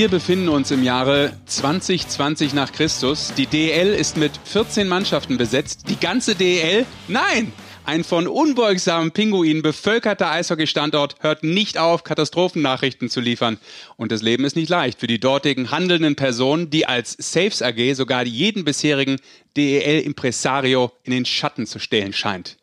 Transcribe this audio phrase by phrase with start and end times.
[0.00, 3.34] Wir befinden uns im Jahre 2020 nach Christus.
[3.36, 5.90] Die DEL ist mit 14 Mannschaften besetzt.
[5.90, 6.86] Die ganze DEL?
[7.06, 7.52] Nein!
[7.84, 13.58] Ein von unbeugsamen Pinguinen bevölkerter Eishockeystandort hört nicht auf, Katastrophennachrichten zu liefern.
[13.98, 17.92] Und das Leben ist nicht leicht für die dortigen handelnden Personen, die als Saves AG
[17.92, 19.20] sogar jeden bisherigen
[19.58, 22.56] DEL-Impresario in den Schatten zu stellen scheint.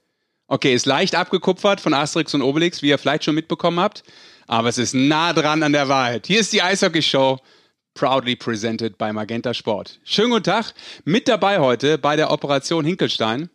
[0.47, 4.03] Okay, ist leicht abgekupfert von Asterix und Obelix, wie ihr vielleicht schon mitbekommen habt,
[4.47, 6.27] aber es ist nah dran an der Wahrheit.
[6.27, 7.37] Hier ist die Eishockey-Show,
[7.93, 9.99] proudly presented by Magenta Sport.
[10.03, 10.73] Schönen guten Tag,
[11.05, 13.49] mit dabei heute bei der Operation Hinkelstein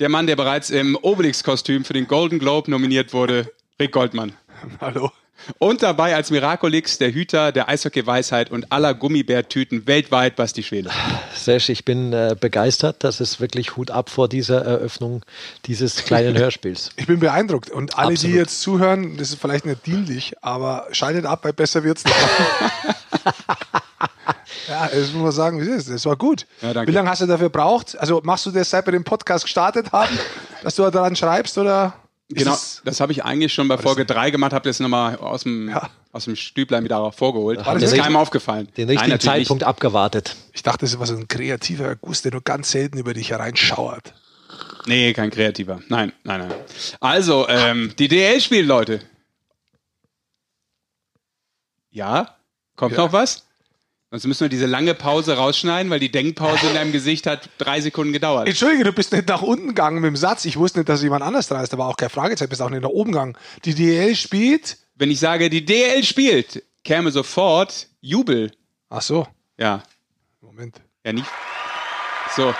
[0.00, 4.32] der Mann, der bereits im Obelix-Kostüm für den Golden Globe nominiert wurde, Rick Goldmann.
[4.80, 5.12] Hallo.
[5.58, 10.90] Und dabei als Miraculix der Hüter der Eishockey-Weisheit und aller Gummibärtüten weltweit, was die Schwede.
[11.34, 13.04] Sesh, ich bin äh, begeistert.
[13.04, 15.24] Das ist wirklich Hut ab vor dieser Eröffnung
[15.66, 16.90] dieses kleinen Hörspiels.
[16.96, 17.70] Ich bin beeindruckt.
[17.70, 18.34] Und alle, Absolut.
[18.34, 22.04] die jetzt zuhören, das ist vielleicht nicht dienlich, aber schaltet ab, weil besser wird es
[22.04, 22.16] nicht.
[24.68, 25.90] Ja, das muss man sagen, wie es ist.
[25.90, 26.46] Das war gut.
[26.62, 27.98] Ja, wie lange hast du dafür braucht?
[27.98, 30.18] Also machst du das seit wir den Podcast gestartet haben,
[30.62, 31.94] dass du daran schreibst oder?
[32.34, 35.68] Genau, das habe ich eigentlich schon bei Folge 3 gemacht, habe das nochmal aus dem,
[35.68, 35.90] ja.
[36.12, 37.64] aus dem Stüblein wieder vorgeholt.
[37.64, 38.68] War das ist keinem aufgefallen.
[38.76, 39.68] Den richtigen Nein, Zeitpunkt nicht.
[39.68, 40.36] abgewartet.
[40.52, 44.14] Ich dachte, das war so ein kreativer Guss, der nur ganz selten über dich hereinschauert.
[44.86, 45.80] Nee, kein kreativer.
[45.88, 46.52] Nein, nein, nein.
[47.00, 49.00] Also, ähm, die DL spielt, Leute.
[51.90, 52.36] Ja?
[52.76, 53.04] Kommt ja.
[53.04, 53.46] noch was?
[54.12, 57.80] Sonst müssen wir diese lange Pause rausschneiden, weil die Denkpause in deinem Gesicht hat drei
[57.80, 58.46] Sekunden gedauert.
[58.46, 60.44] Entschuldige, du bist nicht nach unten gegangen mit dem Satz.
[60.44, 61.72] Ich wusste nicht, dass jemand anders da ist.
[61.72, 62.48] Da war auch kein Fragezeichen.
[62.48, 63.38] Du bist auch nicht nach oben gegangen.
[63.64, 64.76] Die DL spielt.
[64.96, 68.52] Wenn ich sage, die DL spielt, käme sofort Jubel.
[68.90, 69.26] Ach so.
[69.56, 69.82] Ja.
[70.42, 70.82] Moment.
[71.06, 71.30] Ja, nicht.
[72.36, 72.52] So.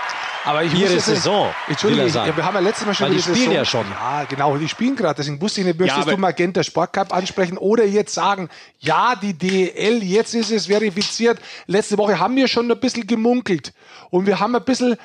[0.44, 1.54] Aber ich Ihre Saison.
[1.68, 3.52] Entschuldige, ja, wir haben ja letztes Mal schon Weil die spielen Saison.
[3.52, 3.86] ja schon.
[3.90, 5.16] Ja, genau, die spielen gerade.
[5.16, 8.48] Deswegen wusste ich nicht, möchtest ja, du Magenta Sportcup ansprechen oder jetzt sagen,
[8.80, 11.40] ja, die DEL, jetzt ist es verifiziert.
[11.66, 13.72] Letzte Woche haben wir schon ein bisschen gemunkelt
[14.10, 14.96] und wir haben ein bisschen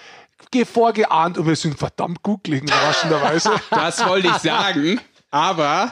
[0.65, 3.51] vorgeahnt und wir sind verdammt gut gelegen, überraschenderweise.
[3.69, 5.91] das wollte ich sagen, aber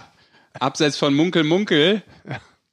[0.59, 2.02] abseits von Munkel Munkel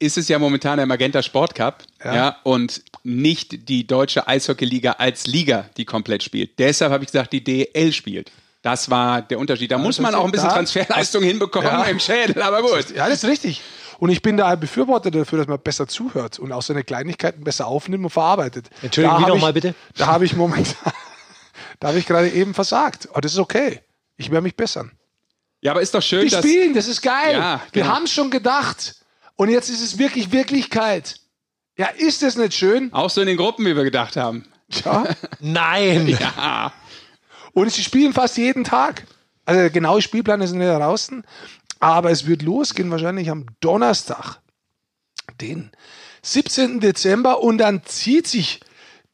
[0.03, 2.15] ist es ja momentan der Magenta Sport Cup ja.
[2.15, 2.37] ja.
[2.43, 6.59] und nicht die deutsche Eishockeyliga als Liga, die komplett spielt.
[6.59, 8.31] Deshalb habe ich gesagt, die DL spielt.
[8.61, 9.71] Das war der Unterschied.
[9.71, 11.83] Da ja, muss man auch ein bisschen da, Transferleistung hinbekommen ja.
[11.83, 12.95] im Schädel, aber gut.
[12.95, 13.61] Ja, das ist richtig.
[13.99, 17.43] Und ich bin da ein Befürworter dafür, dass man besser zuhört und auch seine Kleinigkeiten
[17.43, 18.69] besser aufnimmt und verarbeitet.
[18.81, 19.75] Entschuldigung, wie nochmal bitte?
[19.97, 20.93] Da habe ich momentan,
[21.79, 23.09] da habe ich gerade eben versagt.
[23.11, 23.81] Aber das ist okay.
[24.17, 24.91] Ich werde mich bessern.
[25.61, 26.43] Ja, aber ist doch schön, Die dass...
[26.43, 27.33] spielen, das ist geil.
[27.33, 27.85] Ja, genau.
[27.85, 28.95] Wir haben es schon gedacht.
[29.35, 31.19] Und jetzt ist es wirklich Wirklichkeit.
[31.77, 32.93] Ja, ist das nicht schön?
[32.93, 34.45] Auch so in den Gruppen, wie wir gedacht haben.
[34.85, 35.05] Ja.
[35.39, 36.07] Nein.
[36.07, 36.71] Ja.
[37.53, 39.05] Und sie spielen fast jeden Tag.
[39.45, 41.23] Also der genaue Spielplan ist nicht draußen.
[41.79, 44.39] Aber es wird losgehen wahrscheinlich am Donnerstag,
[45.41, 45.71] den
[46.21, 46.79] 17.
[46.79, 47.41] Dezember.
[47.41, 48.61] Und dann zieht sich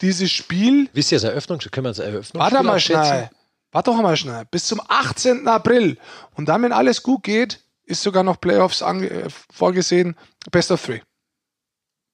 [0.00, 0.88] dieses Spiel.
[0.92, 1.58] Wisst ihr das Eröffnung?
[1.58, 2.42] Können wir das Eröffnung?
[2.42, 3.30] Warte mal schnell.
[3.72, 4.44] Warte doch mal schnell.
[4.50, 5.48] Bis zum 18.
[5.48, 5.98] April.
[6.34, 10.16] Und dann, wenn alles gut geht, ist sogar noch Playoffs äh, vorgesehen.
[10.50, 11.00] Best of three.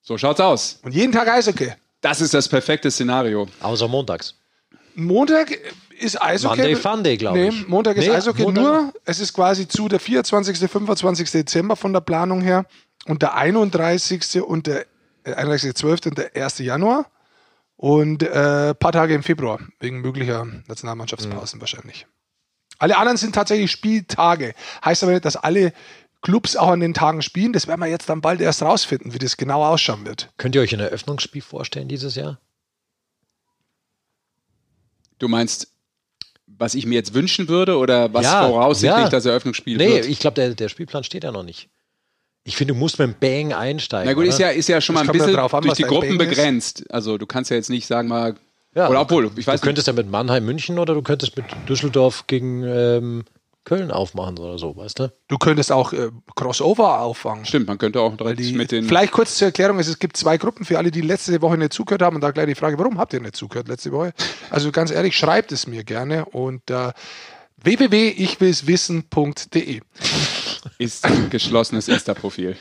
[0.03, 0.81] So schaut's aus.
[0.83, 1.73] Und jeden Tag Eishockey.
[2.01, 3.49] Das ist das perfekte Szenario.
[3.61, 4.35] Außer montags.
[4.95, 5.51] Montag
[5.99, 6.59] ist Eishockey.
[6.59, 7.69] Monday Funday, glaube nee, ich.
[7.69, 8.63] Montag ist nee, Eishockey Montag.
[8.63, 8.93] nur.
[9.05, 11.31] Es ist quasi zu der 24., 25.
[11.31, 12.67] Dezember von der Planung her
[13.07, 14.43] und der 31.
[14.43, 14.87] und der
[15.25, 16.07] 31.12.
[16.07, 16.59] Äh, und der 1.
[16.59, 17.11] Januar
[17.77, 21.61] und ein äh, paar Tage im Februar wegen möglicher Nationalmannschaftspausen mhm.
[21.61, 22.07] wahrscheinlich.
[22.79, 24.55] Alle anderen sind tatsächlich Spieltage.
[24.85, 25.73] Heißt aber nicht, dass alle
[26.23, 27.53] Clubs auch an den Tagen spielen.
[27.53, 30.31] Das werden wir jetzt dann bald erst rausfinden, wie das genau ausschauen wird.
[30.39, 32.41] Könnt ihr euch ein Eröffnungsspiel vorstellen dieses Jahr?
[35.19, 35.69] Du meinst,
[36.47, 39.09] was ich mir jetzt wünschen würde oder was ja, voraussichtlich ja.
[39.09, 40.05] das Eröffnungsspiel nee, wird?
[40.05, 41.69] Nee, ich glaube, der, der Spielplan steht ja noch nicht.
[42.45, 44.07] Ich finde, du musst mit dem Bang einsteigen.
[44.07, 46.17] Na gut, ist ja, ist ja schon das mal ein bisschen an, durch die Gruppen
[46.17, 46.85] begrenzt.
[46.91, 48.37] Also du kannst ja jetzt nicht sagen mal,
[48.77, 49.97] ja, oder obwohl, ich weiß Du könntest nicht.
[49.97, 53.25] ja mit Mannheim München oder du könntest mit Düsseldorf gegen ähm,
[53.65, 55.13] Köln aufmachen oder so, weißt du?
[55.27, 57.45] Du könntest auch äh, Crossover auffangen.
[57.45, 58.85] Stimmt, man könnte auch direkt die, mit den.
[58.85, 62.03] Vielleicht kurz zur Erklärung: Es gibt zwei Gruppen für alle, die letzte Woche nicht zugehört
[62.03, 62.15] haben.
[62.15, 64.13] Und da gleich die Frage: Warum habt ihr nicht zugehört letzte Woche?
[64.51, 66.93] Also ganz ehrlich, schreibt es mir gerne und äh,
[67.57, 69.81] www.ichwillswissen.de
[70.79, 72.57] ist ein geschlossenes Insta-Profil.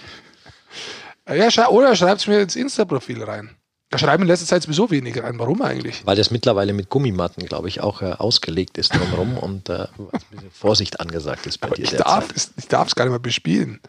[1.28, 3.50] Ja, oder schreibt es mir ins Insta-Profil rein.
[3.90, 5.38] Da schreiben in letzter Zeit sowieso weniger rein.
[5.38, 6.06] Warum eigentlich?
[6.06, 10.08] Weil das mittlerweile mit Gummimatten, glaube ich, auch äh, ausgelegt ist drumherum und äh, ein
[10.32, 11.84] bisschen Vorsicht angesagt ist bei Aber dir.
[11.84, 13.80] Ich darf, es, ich darf es gar nicht mehr bespielen.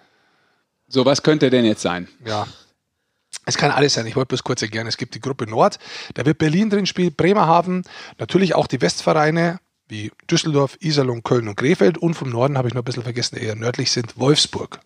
[0.88, 2.08] So, was könnte denn jetzt sein?
[2.24, 2.46] Ja.
[3.46, 4.06] Es kann alles sein.
[4.06, 4.86] Ich wollte bloß kurz erklären.
[4.86, 5.78] Es gibt die Gruppe Nord,
[6.14, 7.82] da wird Berlin drin spielen, Bremerhaven,
[8.18, 12.74] natürlich auch die Westvereine wie Düsseldorf, Iserlohn, Köln und Krefeld und vom Norden habe ich
[12.74, 14.80] noch ein bisschen vergessen, eher nördlich sind Wolfsburg.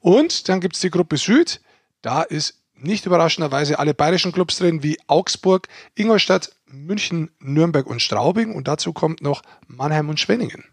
[0.00, 1.60] Und dann gibt es die Gruppe Süd,
[2.02, 8.54] da ist nicht überraschenderweise alle bayerischen Clubs drin, wie Augsburg, Ingolstadt, München, Nürnberg und Straubing.
[8.54, 10.64] Und dazu kommt noch Mannheim und Schwenningen.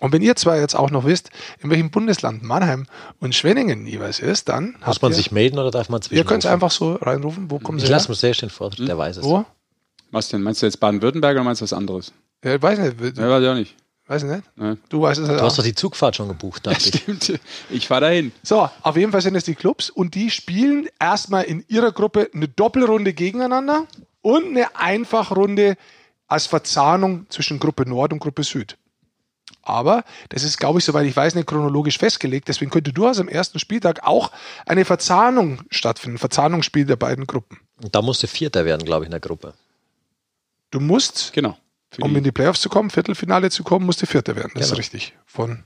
[0.00, 2.86] Und wenn ihr zwar jetzt auch noch wisst, in welchem Bundesland Mannheim
[3.20, 4.76] und Schwenningen jeweils ist, dann.
[4.84, 6.18] Muss man ihr, sich melden oder darf man zwischen?
[6.18, 7.50] Ihr könnt es einfach so reinrufen.
[7.50, 9.24] Wo kommen Sie Ich lasse mich sehr stehen vor, der weiß es.
[9.24, 9.46] Wo?
[10.10, 10.42] Was denn?
[10.42, 12.12] Meinst du jetzt Baden-Württemberg oder meinst du was anderes?
[12.44, 13.16] Ja, weiß nicht.
[13.16, 13.76] Ja, weiß ich auch nicht.
[14.06, 14.42] Weiß ich nicht.
[14.56, 14.78] Nein.
[14.90, 15.42] Du weißt es Du auch.
[15.42, 16.94] hast doch die Zugfahrt schon gebucht, dachte ich.
[17.02, 17.40] Stimmt.
[17.70, 18.32] Ich fahre dahin.
[18.42, 22.28] So, auf jeden Fall sind es die Clubs und die spielen erstmal in ihrer Gruppe
[22.34, 23.86] eine Doppelrunde gegeneinander
[24.20, 25.76] und eine Einfachrunde
[26.26, 28.76] als Verzahnung zwischen Gruppe Nord und Gruppe Süd.
[29.62, 32.48] Aber das ist, glaube ich, soweit ich weiß, nicht chronologisch festgelegt.
[32.48, 34.30] Deswegen könnte durchaus am ersten Spieltag auch
[34.66, 37.58] eine Verzahnung stattfinden, ein Verzahnungsspiel der beiden Gruppen.
[37.82, 39.54] Und da musste Vierter werden, glaube ich, in der Gruppe.
[40.70, 41.56] Du musst, Genau.
[42.00, 44.52] Um in die Playoffs zu kommen, Viertelfinale zu kommen, musst du Vierter werden.
[44.54, 44.72] Das Genau.
[44.74, 45.14] ist richtig.
[45.26, 45.64] Von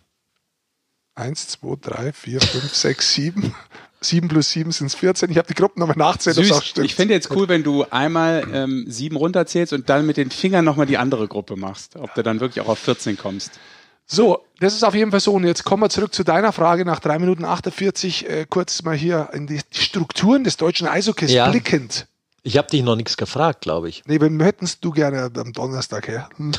[1.14, 3.54] 1, 2, 3, 4, 5, 6, 7.
[4.00, 5.28] 7 plus 7 sind es 14.
[5.30, 6.68] Ich habe die Gruppen nochmal nachzählt, ob es auch Süß.
[6.68, 6.86] stimmt.
[6.86, 10.64] Ich fände jetzt cool, wenn du einmal ähm, sieben runterzählst und dann mit den Fingern
[10.64, 11.96] nochmal die andere Gruppe machst.
[11.96, 13.58] Ob du dann wirklich auch auf 14 kommst.
[14.06, 15.32] So, das ist auf jeden Fall so.
[15.34, 18.96] Und jetzt kommen wir zurück zu deiner Frage nach 3 Minuten 48, äh, kurz mal
[18.96, 21.50] hier in die Strukturen des deutschen Eishockeys Ja.
[21.50, 22.06] blickend.
[22.42, 24.02] Ich habe dich noch nichts gefragt, glaube ich.
[24.06, 26.28] Nee, wir hättest du gerne am Donnerstag her.
[26.36, 26.52] Hm,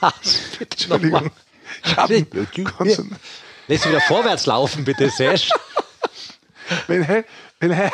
[0.00, 0.40] Was?
[0.58, 1.30] Entschuldigung.
[1.84, 5.50] Ich hab, Lässt du wieder vorwärts laufen, bitte, Sesh.
[6.88, 7.06] wenn,
[7.60, 7.90] wenn,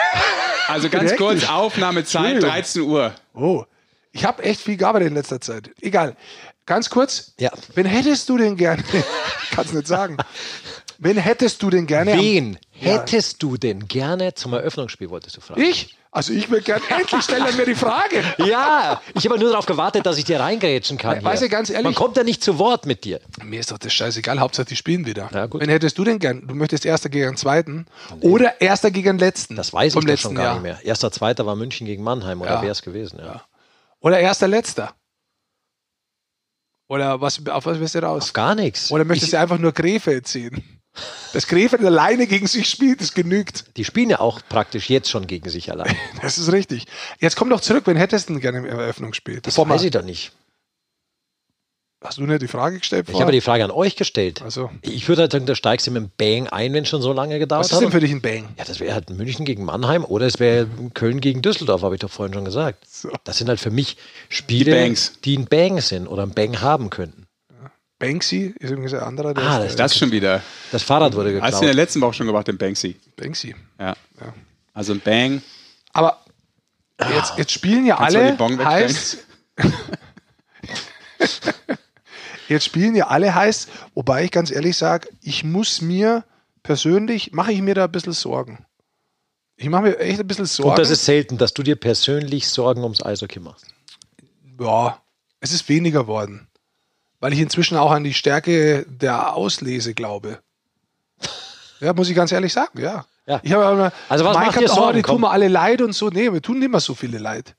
[0.69, 1.19] Also ganz Richtig.
[1.19, 2.51] kurz, Aufnahmezeit Entschuldigung.
[2.51, 3.15] 13 Uhr.
[3.35, 3.65] oh,
[4.13, 5.71] ich habe echt viel gearbeitet in letzter Zeit.
[5.83, 6.17] Egal.
[6.65, 7.35] Ganz kurz.
[7.39, 7.51] Ja.
[7.75, 8.83] Wen hättest du denn gerne?
[9.51, 10.17] Kannst nicht sagen.
[10.99, 12.13] Wen hättest du denn gerne?
[12.15, 12.93] am- Wen Ja.
[12.93, 15.61] hättest du denn gerne zum Eröffnungsspiel, wolltest du fragen?
[15.61, 15.96] Ich?
[16.17, 18.25] Also ich würde gerne, endlich stell er mir die Frage.
[18.47, 21.23] Ja, ich habe nur darauf gewartet, dass ich dir reingrätschen kann.
[21.23, 23.21] Weiß ich ganz ehrlich- Man kommt ja nicht zu Wort mit dir.
[23.45, 25.29] Mir ist doch das scheißegal, Hauptsache die spielen wieder.
[25.35, 25.61] Ja, gut.
[25.61, 26.47] Wen hättest du denn gern?
[26.47, 27.85] Du möchtest Erster gegen den Zweiten
[28.23, 29.57] oder Erster gegen den Letzten?
[29.57, 30.55] Das weiß ich doch schon gar Jahr.
[30.55, 30.79] nicht mehr.
[30.85, 32.63] Erster, zweiter war München gegen Mannheim, oder Ja.
[32.63, 33.19] wäre es gewesen?
[33.23, 33.43] Ja.
[34.01, 34.95] Oder Erster, Letzter?
[36.89, 38.23] Oder was, auf was wirst du raus?
[38.25, 38.91] Auf gar nichts.
[38.91, 40.63] Oder möchtest du einfach nur Krefeld sehen?
[41.33, 43.65] Dass Krefeld alleine gegen sich spielt, das genügt.
[43.77, 45.95] Die spielen ja auch praktisch jetzt schon gegen sich allein.
[46.23, 46.87] Das ist richtig.
[47.21, 49.37] Jetzt komm doch zurück, wen hättest du denn gerne im Eröffnungsspiel?
[49.37, 50.33] Das Bevor weiß ich doch nicht.
[52.05, 53.09] Hast du nicht die Frage gestellt?
[53.11, 54.43] Ich habe die Frage an euch gestellt.
[54.43, 57.01] Also, Ich würde halt sagen, da steigst du mit dem Bang ein, wenn es schon
[57.03, 57.93] so lange gedauert was ist denn hat.
[57.95, 58.49] für dich ein Bang?
[58.59, 62.01] Ja, das wäre halt München gegen Mannheim oder es wäre Köln gegen Düsseldorf, habe ich
[62.01, 62.85] doch vorhin schon gesagt.
[62.89, 63.11] So.
[63.25, 63.97] Das sind halt für mich
[64.29, 67.26] Spiele, Die die ein Bang sind oder ein Bang haben könnten.
[67.99, 69.33] Banksy ist übrigens ein anderer.
[69.35, 70.43] Der Ah, ist, das- Das schon wieder.
[70.73, 71.75] Das Fahrrad wurde Hast du in der geklaut.
[71.75, 72.97] letzten Woche schon gemacht, den Banksy.
[73.17, 73.55] Banksy.
[73.79, 73.95] Ja.
[74.21, 74.35] Ja.
[74.75, 75.43] Also ein Bang.
[75.93, 76.23] Aber
[77.11, 78.89] jetzt, jetzt spielen ja Kannst alle, die Bon wegstellen?
[78.89, 79.19] heißt,
[82.49, 86.25] jetzt spielen ja alle heißt, wobei ich ganz ehrlich sage, ich muss mir
[86.63, 88.65] persönlich, mache ich mir da ein bisschen Sorgen.
[89.57, 90.71] Ich mache mir echt ein bisschen Sorgen.
[90.73, 93.67] Und das ist selten, dass du dir persönlich Sorgen ums Eishockey machst.
[94.61, 95.01] ja,
[95.41, 96.49] es ist weniger worden.
[97.21, 100.41] Weil ich inzwischen auch an die Stärke der Auslese glaube.
[101.81, 103.05] Ja, muss ich ganz ehrlich sagen, ja.
[103.27, 103.41] Ja.
[103.43, 104.97] Ich habe immer Also was Mike macht hat, oh, Sorgen?
[104.99, 106.09] die tun mir alle leid und so.
[106.09, 107.57] Nee, wir tun nicht mehr so viele leid.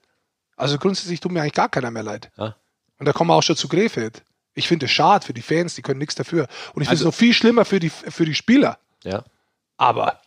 [0.55, 2.31] Also grundsätzlich tut mir eigentlich gar keiner mehr leid.
[2.37, 2.55] Ja?
[2.99, 4.23] Und da kommen wir auch schon zu Krefeld.
[4.53, 6.47] Ich finde es schade für die Fans, die können nichts dafür.
[6.73, 8.79] Und ich finde es Also- noch viel schlimmer für die, für die Spieler.
[9.03, 9.23] Ja.
[9.75, 10.21] Aber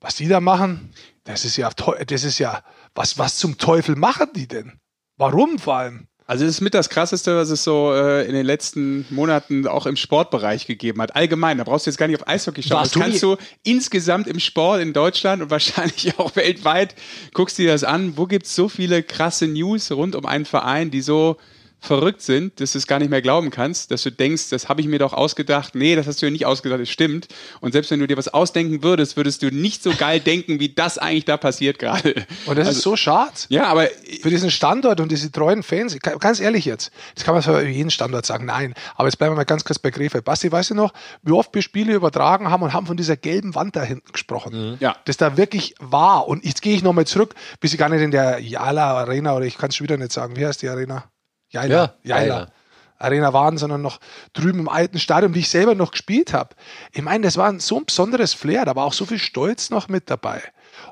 [0.00, 2.62] was die da machen, das ist ja, das ist ja,
[2.94, 4.80] was, was zum Teufel machen die denn?
[5.16, 6.06] Warum vor allem?
[6.32, 9.84] Also das ist mit das Krasseste, was es so äh, in den letzten Monaten auch
[9.84, 11.14] im Sportbereich gegeben hat.
[11.14, 12.78] Allgemein, da brauchst du jetzt gar nicht auf Eishockey schauen.
[12.78, 16.94] Warst Das kannst du insgesamt im Sport in Deutschland und wahrscheinlich auch weltweit,
[17.34, 20.90] guckst dir das an, wo gibt es so viele krasse News rund um einen Verein,
[20.90, 21.36] die so
[21.82, 24.80] verrückt sind, dass du es gar nicht mehr glauben kannst, dass du denkst, das habe
[24.80, 25.74] ich mir doch ausgedacht.
[25.74, 27.26] Nee, das hast du dir nicht ausgedacht, das stimmt.
[27.60, 30.68] Und selbst wenn du dir was ausdenken würdest, würdest du nicht so geil denken, wie
[30.68, 32.24] das eigentlich da passiert gerade.
[32.46, 33.32] Und das ist so schade.
[33.48, 33.88] Ja, aber
[34.22, 37.66] Für diesen Standort und diese treuen Fans, ga- ganz ehrlich jetzt, das kann man für
[37.66, 38.74] jeden Standort sagen, nein.
[38.94, 40.24] Aber jetzt bleiben wir mal ganz kurz bei Krefeld.
[40.24, 43.54] Basti, weißt du noch, wie oft wir Spiele übertragen haben und haben von dieser gelben
[43.56, 44.76] Wand da hinten gesprochen?
[44.80, 44.96] Ja.
[45.04, 46.28] Das da wirklich war.
[46.28, 49.44] Und jetzt gehe ich nochmal zurück, bis ich gar nicht in der Jala Arena oder
[49.46, 50.36] ich kann es schon wieder nicht sagen.
[50.36, 51.04] Wie heißt die Arena?
[51.52, 51.94] Jaila.
[52.02, 52.48] Ja, Jaila.
[52.98, 53.98] Arena waren, sondern noch
[54.32, 56.54] drüben im alten Stadion, wie ich selber noch gespielt habe.
[56.92, 59.70] Ich meine, das war ein so ein besonderes Flair, da war auch so viel Stolz
[59.70, 60.40] noch mit dabei.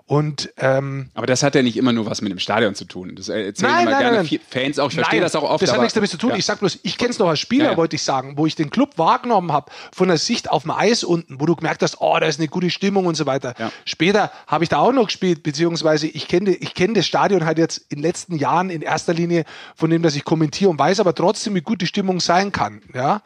[0.07, 3.15] Und ähm, Aber das hat ja nicht immer nur was mit dem Stadion zu tun.
[3.17, 4.41] Das erzählen Nein, immer nein, gerne nein.
[4.49, 4.89] Fans auch.
[4.89, 5.63] Ich verstehe das auch oft.
[5.63, 6.31] Das hat nichts damit zu tun.
[6.31, 6.37] Ja.
[6.37, 7.77] Ich sag bloß, ich kenne es noch als Spieler, Ja, ja.
[7.77, 11.05] wollte ich sagen, wo ich den Club wahrgenommen habe, von der Sicht auf dem Eis
[11.05, 13.55] unten, wo du gemerkt hast, oh, da ist eine gute Stimmung und so weiter.
[13.85, 17.59] Später habe ich da auch noch gespielt, beziehungsweise ich kenne ich kenn das Stadion halt
[17.59, 19.45] jetzt in den letzten Jahren in erster Linie
[19.75, 22.83] von dem, dass ich kommentiere und weiß aber trotzdem, wie gut die Stimmung sein kann.
[22.95, 23.23] Ja.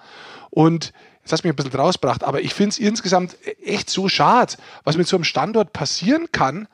[0.50, 0.92] Und
[1.24, 4.54] jetzt hast du mich ein bisschen rausgebracht, aber ich finde es insgesamt echt so schade,
[4.84, 6.68] was mit so einem Standort passieren kann,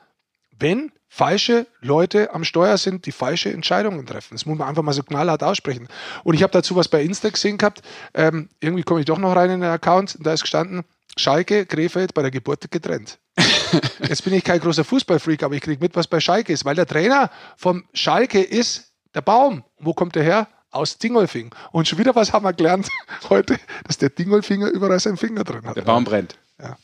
[0.59, 4.35] wenn falsche Leute am Steuer sind, die falsche Entscheidungen treffen.
[4.35, 5.87] Das muss man einfach mal so knallhart aussprechen.
[6.23, 7.81] Und ich habe dazu was bei Insta gesehen gehabt.
[8.13, 10.17] Ähm, irgendwie komme ich doch noch rein in den Account.
[10.21, 10.83] Da ist gestanden,
[11.17, 13.19] Schalke, Krefeld bei der Geburt getrennt.
[14.07, 16.75] Jetzt bin ich kein großer Fußballfreak, aber ich kriege mit, was bei Schalke ist, weil
[16.75, 19.63] der Trainer vom Schalke ist der Baum.
[19.79, 20.47] Wo kommt der her?
[20.71, 21.53] Aus Dingolfing.
[21.71, 22.89] Und schon wieder was haben wir gelernt
[23.29, 25.75] heute, dass der Dingolfinger überall seinen Finger drin hat.
[25.75, 26.37] Der Baum brennt.
[26.59, 26.77] Ja.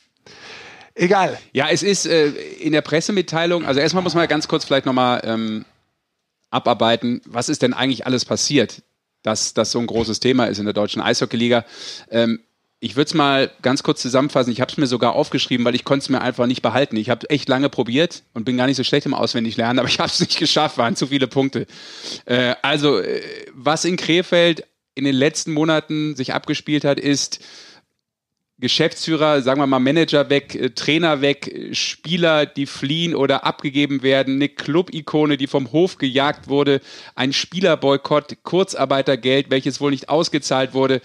[0.94, 1.38] Egal.
[1.54, 5.22] Ja, es ist äh, in der Pressemitteilung, also erstmal muss man ganz kurz vielleicht nochmal
[5.24, 5.66] ähm,
[6.50, 8.82] abarbeiten, was ist denn eigentlich alles passiert,
[9.22, 11.66] dass das so ein großes Thema ist in der deutschen Eishockeyliga.
[12.10, 12.40] Ähm,
[12.80, 14.52] ich würde es mal ganz kurz zusammenfassen.
[14.52, 16.96] Ich habe es mir sogar aufgeschrieben, weil ich konnte es mir einfach nicht behalten.
[16.96, 20.00] Ich habe echt lange probiert und bin gar nicht so schlecht im Auswendiglernen, aber ich
[20.00, 21.66] habe es nicht geschafft, waren zu viele Punkte.
[22.26, 23.22] Äh, also, äh,
[23.54, 27.40] was in Krefeld in den letzten Monaten sich abgespielt hat, ist
[28.60, 34.04] Geschäftsführer, sagen wir mal Manager weg, äh, Trainer weg, äh, Spieler, die fliehen oder abgegeben
[34.04, 36.82] werden, eine Club-Ikone, die vom Hof gejagt wurde,
[37.16, 41.02] ein Spielerboykott, Kurzarbeitergeld, welches wohl nicht ausgezahlt wurde.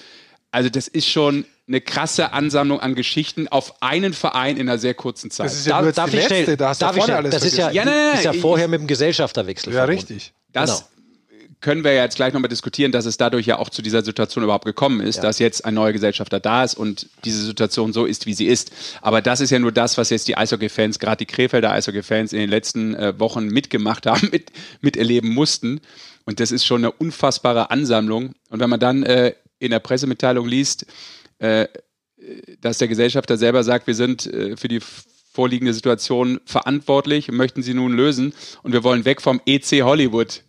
[0.50, 4.94] Also das ist schon eine krasse Ansammlung an Geschichten auf einen Verein in einer sehr
[4.94, 5.46] kurzen Zeit.
[5.46, 7.70] Das ist ja darf, darf ich letzte, stellen, da darf ich stellen, das ist ja,
[7.70, 9.72] ja, nein, nein, ist ja vorher ich, mit dem Gesellschafterwechsel.
[9.72, 10.32] Ja, richtig.
[10.52, 10.88] Das
[11.30, 11.52] genau.
[11.60, 14.42] können wir ja jetzt gleich nochmal diskutieren, dass es dadurch ja auch zu dieser Situation
[14.42, 15.22] überhaupt gekommen ist, ja.
[15.22, 18.72] dass jetzt ein neuer Gesellschafter da ist und diese Situation so ist, wie sie ist.
[19.00, 22.40] Aber das ist ja nur das, was jetzt die Eishockey-Fans, gerade die Krefelder Eishockey-Fans in
[22.40, 24.50] den letzten äh, Wochen mitgemacht haben, mit,
[24.80, 25.80] miterleben mussten.
[26.24, 28.34] Und das ist schon eine unfassbare Ansammlung.
[28.50, 30.86] Und wenn man dann äh, in der Pressemitteilung liest,
[32.60, 34.80] dass der Gesellschafter selber sagt, wir sind äh, für die
[35.32, 40.44] vorliegende Situation verantwortlich möchten sie nun lösen und wir wollen weg vom EC Hollywood.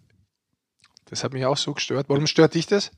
[1.05, 2.09] Das hat mich auch so gestört.
[2.09, 2.91] Warum stört dich das?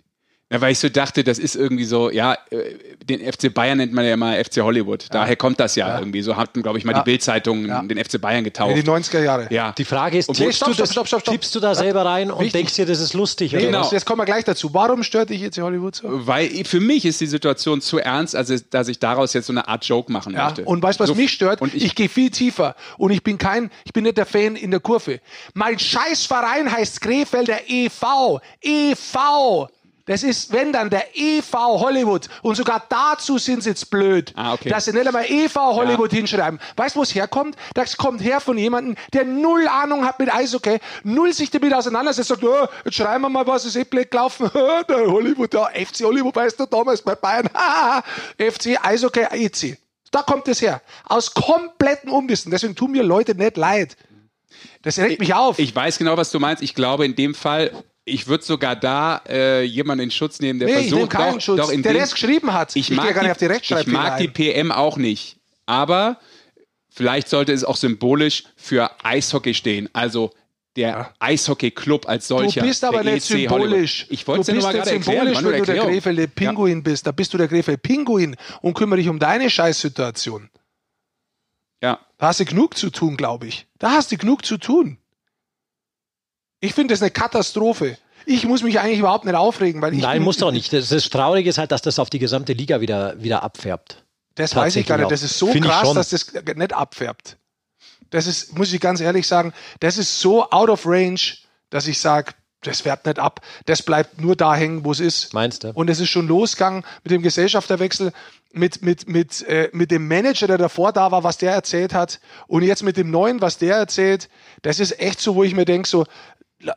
[0.52, 3.94] Ja, weil ich so dachte, das ist irgendwie so, ja, äh, den FC Bayern nennt
[3.94, 5.08] man ja mal FC Hollywood.
[5.10, 6.00] Daher kommt das ja, ja.
[6.00, 6.22] irgendwie.
[6.22, 7.00] So hatten, glaube ich, mal ja.
[7.00, 7.82] die Bildzeitung ja.
[7.82, 8.76] den FC Bayern getauft.
[8.76, 9.48] In die 90er Jahre.
[9.50, 9.72] Ja.
[9.72, 12.42] Die Frage ist, tippst, stopp, du, stopp, stopp, stopp, tippst du da selber rein und
[12.42, 12.54] Wichtig.
[12.54, 13.54] denkst dir, das ist lustig?
[13.54, 13.90] Nee, genau.
[13.92, 14.72] Jetzt kommen wir gleich dazu.
[14.72, 16.28] Warum stört dich jetzt Hollywood so?
[16.28, 19.68] Weil für mich ist die Situation zu ernst, also dass ich daraus jetzt so eine
[19.68, 20.64] Art Joke machen möchte.
[20.64, 21.60] Und weißt du, was so, mich stört?
[21.60, 22.76] Und ich, ich gehe viel tiefer.
[23.00, 25.22] Und ich bin kein, ich bin nicht der Fan in der Kurve.
[25.56, 28.42] Mein Scheißverein heißt Krefelder e.V.
[28.62, 29.70] e.V.
[30.06, 32.30] Das ist, wenn dann, der EV Hollywood.
[32.44, 34.70] Und sogar dazu sind sie jetzt blöd, ah, okay.
[34.70, 36.18] dass sie nicht einmal EV Hollywood ja.
[36.18, 36.60] hinschreiben.
[36.76, 37.56] Weißt du, wo es herkommt?
[37.74, 42.30] Das kommt her von jemandem, der null Ahnung hat mit Eishockey, null sich damit auseinandersetzt,
[42.30, 44.50] sagt, oh, jetzt schreiben wir mal, was ist eh blöd gelaufen.
[44.88, 47.50] der Hollywood, der FC Hollywood, weißt du, damals bei Bayern.
[48.38, 49.80] FC Eishockey EC.
[50.12, 50.82] Da kommt es her.
[51.06, 52.52] Aus komplettem Unwissen.
[52.52, 53.98] Deswegen tun mir Leute nicht leid.
[54.84, 55.58] Das regt mich auf.
[55.58, 56.62] Ich weiß genau, was du meinst.
[56.62, 57.72] Ich glaube, in dem Fall
[58.06, 61.58] ich würde sogar da äh, jemanden in Schutz nehmen, der nee, versucht, keinen doch, Schutz.
[61.58, 62.76] Doch in der, das geschrieben hat.
[62.76, 66.20] Ich, ich mag, die, ich mag die PM auch nicht, aber
[66.90, 69.90] vielleicht sollte es auch symbolisch für Eishockey stehen.
[69.94, 70.32] Also
[70.76, 71.14] der ja.
[71.20, 72.62] Eishockey-Club als solcher.
[72.62, 74.02] Du bist aber nicht EC symbolisch.
[74.02, 74.14] Hollywood.
[74.14, 76.82] Ich wollte es ja nicht symbolisch, wenn du der Grefele Pinguin ja.
[76.82, 77.08] bist.
[77.08, 80.50] Da bist du der Grefele Pinguin und kümmere dich um deine Scheißsituation.
[81.82, 82.00] Ja.
[82.18, 83.68] Da hast du genug zu tun, glaube ich.
[83.80, 84.98] Da hast du genug zu tun.
[86.66, 87.98] Ich finde das eine Katastrophe.
[88.26, 90.02] Ich muss mich eigentlich überhaupt nicht aufregen, weil ich.
[90.02, 90.74] Nein, muss doch nicht.
[90.74, 94.04] Das, das Traurige ist halt, dass das auf die gesamte Liga wieder, wieder abfärbt.
[94.34, 95.12] Das weiß ich gar nicht.
[95.12, 97.38] Das ist so Find krass, dass das nicht abfärbt.
[98.10, 101.38] Das ist, muss ich ganz ehrlich sagen, das ist so out of range,
[101.70, 103.42] dass ich sage, das färbt nicht ab.
[103.66, 105.34] Das bleibt nur da hängen, wo es ist.
[105.34, 105.72] Meinst du?
[105.74, 108.12] Und es ist schon losgegangen mit dem Gesellschafterwechsel,
[108.52, 112.20] mit, mit, mit, äh, mit dem Manager, der davor da war, was der erzählt hat.
[112.48, 114.30] Und jetzt mit dem neuen, was der erzählt.
[114.64, 116.06] Das ist echt so, wo ich mir denke, so,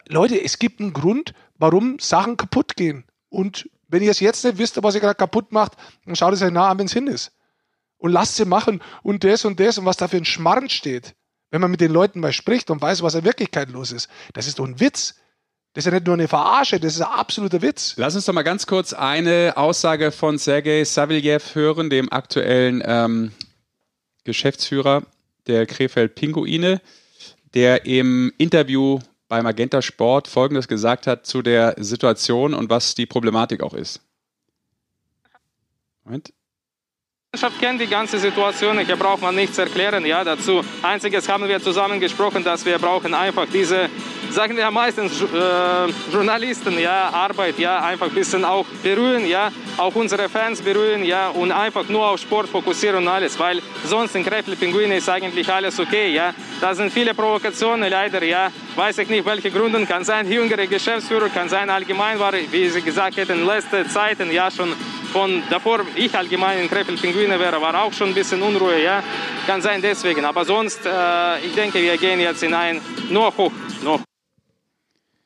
[0.08, 3.04] Leute, es gibt einen Grund, warum Sachen kaputt gehen.
[3.28, 5.72] Und wenn ihr es jetzt nicht wisst, was ihr gerade kaputt macht,
[6.04, 7.32] dann schaut es euch nah an, wenn es hin ist.
[7.96, 11.14] Und lasst sie machen und das und das und was da für ein Schmarrn steht.
[11.50, 14.08] Wenn man mit den Leuten mal spricht und weiß, was in Wirklichkeit los ist.
[14.34, 15.14] Das ist doch ein Witz.
[15.72, 17.94] Das ist ja nicht nur eine Verarsche, das ist ein absoluter Witz.
[17.96, 23.32] Lass uns doch mal ganz kurz eine Aussage von Sergei Saviljev hören, dem aktuellen ähm,
[24.24, 25.04] Geschäftsführer
[25.46, 26.80] der Krefeld Pinguine,
[27.54, 33.06] der im Interview bei Magenta Sport Folgendes gesagt hat zu der Situation und was die
[33.06, 34.00] Problematik auch ist.
[36.04, 36.32] Moment.
[37.34, 40.06] Die Mannschaft kennt die ganze Situation, hier braucht man nichts erklären.
[40.06, 43.90] Ja, dazu einziges haben wir zusammen gesprochen, dass wir brauchen einfach diese
[44.30, 49.94] sagen wir meistens äh, Journalisten, ja, Arbeit, ja, einfach ein bisschen auch berühren, ja, auch
[49.94, 54.24] unsere Fans berühren, ja, und einfach nur auf Sport fokussieren und alles, weil sonst in
[54.24, 56.34] Krefl Pinguine ist eigentlich alles okay, ja.
[56.60, 61.28] Da sind viele Provokationen leider, ja, weiß ich nicht, welche Gründe, kann sein jüngere Geschäftsführer,
[61.28, 64.74] kann sein allgemein war, wie Sie gesagt hätten, letzte Zeiten, ja, schon
[65.08, 69.02] von davor, ich allgemein in Krefeld Pinguine wäre, war auch schon ein bisschen Unruhe, ja.
[69.46, 70.24] Kann sein deswegen.
[70.24, 73.52] Aber sonst, äh, ich denke, wir gehen jetzt hinein nur hoch.
[73.82, 74.00] Nur.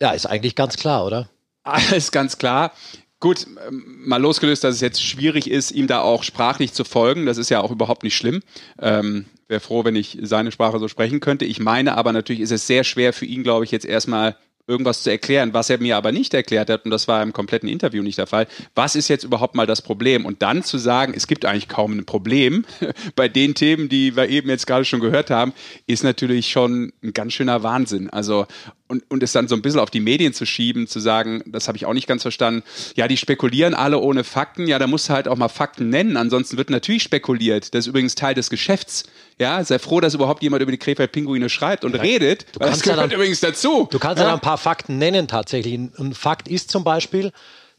[0.01, 1.29] Ja, ist eigentlich ganz klar, oder?
[1.63, 2.73] Alles ganz klar.
[3.21, 7.25] Gut, ähm, mal losgelöst, dass es jetzt schwierig ist, ihm da auch sprachlich zu folgen.
[7.25, 8.43] Das ist ja auch überhaupt nicht schlimm.
[8.81, 11.45] Ähm, Wäre froh, wenn ich seine Sprache so sprechen könnte.
[11.45, 14.37] Ich meine aber natürlich ist es sehr schwer für ihn, glaube ich, jetzt erstmal
[14.73, 17.69] irgendwas zu erklären, was er mir aber nicht erklärt hat, und das war im kompletten
[17.69, 18.49] Interview nicht der Fall.
[18.75, 20.25] Was ist jetzt überhaupt mal das Problem?
[20.25, 22.65] Und dann zu sagen, es gibt eigentlich kaum ein Problem
[23.15, 25.53] bei den Themen, die wir eben jetzt gerade schon gehört haben,
[25.87, 28.09] ist natürlich schon ein ganz schöner Wahnsinn.
[28.09, 28.47] Also,
[28.89, 31.69] und, und es dann so ein bisschen auf die Medien zu schieben, zu sagen, das
[31.69, 32.63] habe ich auch nicht ganz verstanden,
[32.97, 36.17] ja, die spekulieren alle ohne Fakten, ja, da musst du halt auch mal Fakten nennen,
[36.17, 37.75] ansonsten wird natürlich spekuliert.
[37.75, 39.05] Das ist übrigens Teil des Geschäfts.
[39.43, 42.47] Ja, sei froh, dass überhaupt jemand über die Krefeld-Pinguine schreibt und ja, redet.
[42.61, 43.89] das gehört ja dann, übrigens dazu.
[43.91, 44.29] Du kannst ja?
[44.29, 45.75] ja ein paar Fakten nennen tatsächlich.
[45.75, 47.33] Ein Fakt ist zum Beispiel,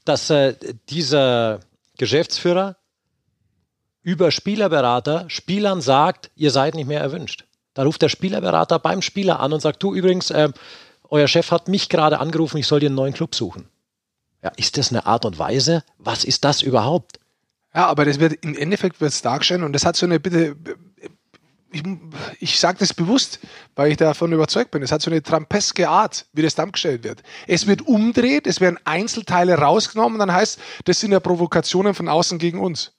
[0.03, 0.55] dass äh,
[0.89, 1.61] dieser
[1.97, 2.75] Geschäftsführer
[4.01, 7.45] über Spielerberater Spielern sagt, ihr seid nicht mehr erwünscht.
[7.73, 10.49] Da ruft der Spielerberater beim Spieler an und sagt, du übrigens, äh,
[11.09, 13.69] euer Chef hat mich gerade angerufen, ich soll dir einen neuen Club suchen.
[14.43, 15.85] Ja, ist das eine Art und Weise?
[15.97, 17.21] Was ist das überhaupt?
[17.73, 20.57] Ja, aber das wird im Endeffekt wird es dargestellt und das hat so eine bitte
[21.73, 21.83] ich,
[22.39, 23.39] ich sage das bewusst,
[23.75, 24.83] weil ich davon überzeugt bin.
[24.83, 27.23] Es hat so eine trampeske Art, wie das dargestellt wird.
[27.47, 32.37] Es wird umdreht, es werden Einzelteile rausgenommen, dann heißt, das sind ja Provokationen von außen
[32.37, 32.93] gegen uns.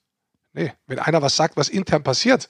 [0.52, 2.48] Nee, wenn einer was sagt, was intern passiert,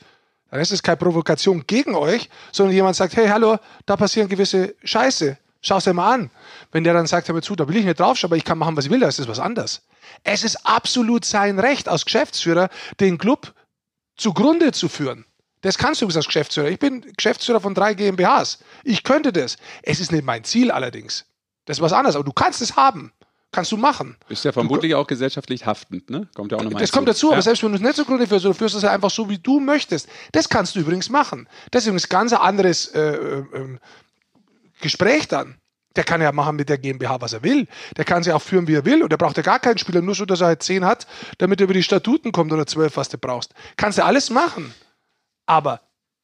[0.50, 4.75] dann ist es keine Provokation gegen euch, sondern jemand sagt, hey, hallo, da passieren gewisse
[4.85, 5.38] Scheiße.
[5.61, 6.31] Schau es dir mal an.
[6.73, 8.59] Wenn der dann sagt, hör mir zu, da will ich nicht draufschauen, aber ich kann
[8.59, 9.83] machen, was ich will, da ist das was anderes.
[10.23, 12.69] Es ist absolut sein Recht als Geschäftsführer,
[13.00, 13.54] den Club
[14.16, 15.25] zugrunde zu führen.
[15.64, 16.68] Das kannst du als Geschäftsführer.
[16.68, 18.59] Ich bin Geschäftsführer von drei GmbHs.
[18.85, 19.56] Ich könnte das.
[19.83, 21.25] Es ist nicht mein Ziel allerdings.
[21.64, 22.16] Das ist was anderes.
[22.16, 23.12] Aber du kannst es haben.
[23.50, 24.16] Kannst du machen.
[24.28, 26.28] Ist ja vermutlich du, auch gesellschaftlich haftend, ne?
[26.35, 27.33] Kommt ja auch nochmal Das kommt dazu, ja.
[27.33, 29.30] aber selbst wenn du es nicht so gründlich führst, du führst es ja einfach so,
[29.30, 30.06] wie du möchtest.
[30.32, 31.49] Das kannst du übrigens machen.
[31.71, 33.78] Das ist übrigens ganz ein anderes äh, äh, ähm,
[34.82, 35.56] Gespräch dann.
[35.97, 37.67] Der kann ja machen mit der GmbH, was er will.
[37.97, 39.02] Der kann sie auch führen, wie er will.
[39.02, 41.06] Und der braucht ja gar keinen Spieler, nur so, dass er halt zehn hat,
[41.38, 43.54] damit er über die Statuten kommt oder zwölf, was du brauchst.
[43.76, 44.75] Kannst du alles machen.
[45.47, 45.80] Aber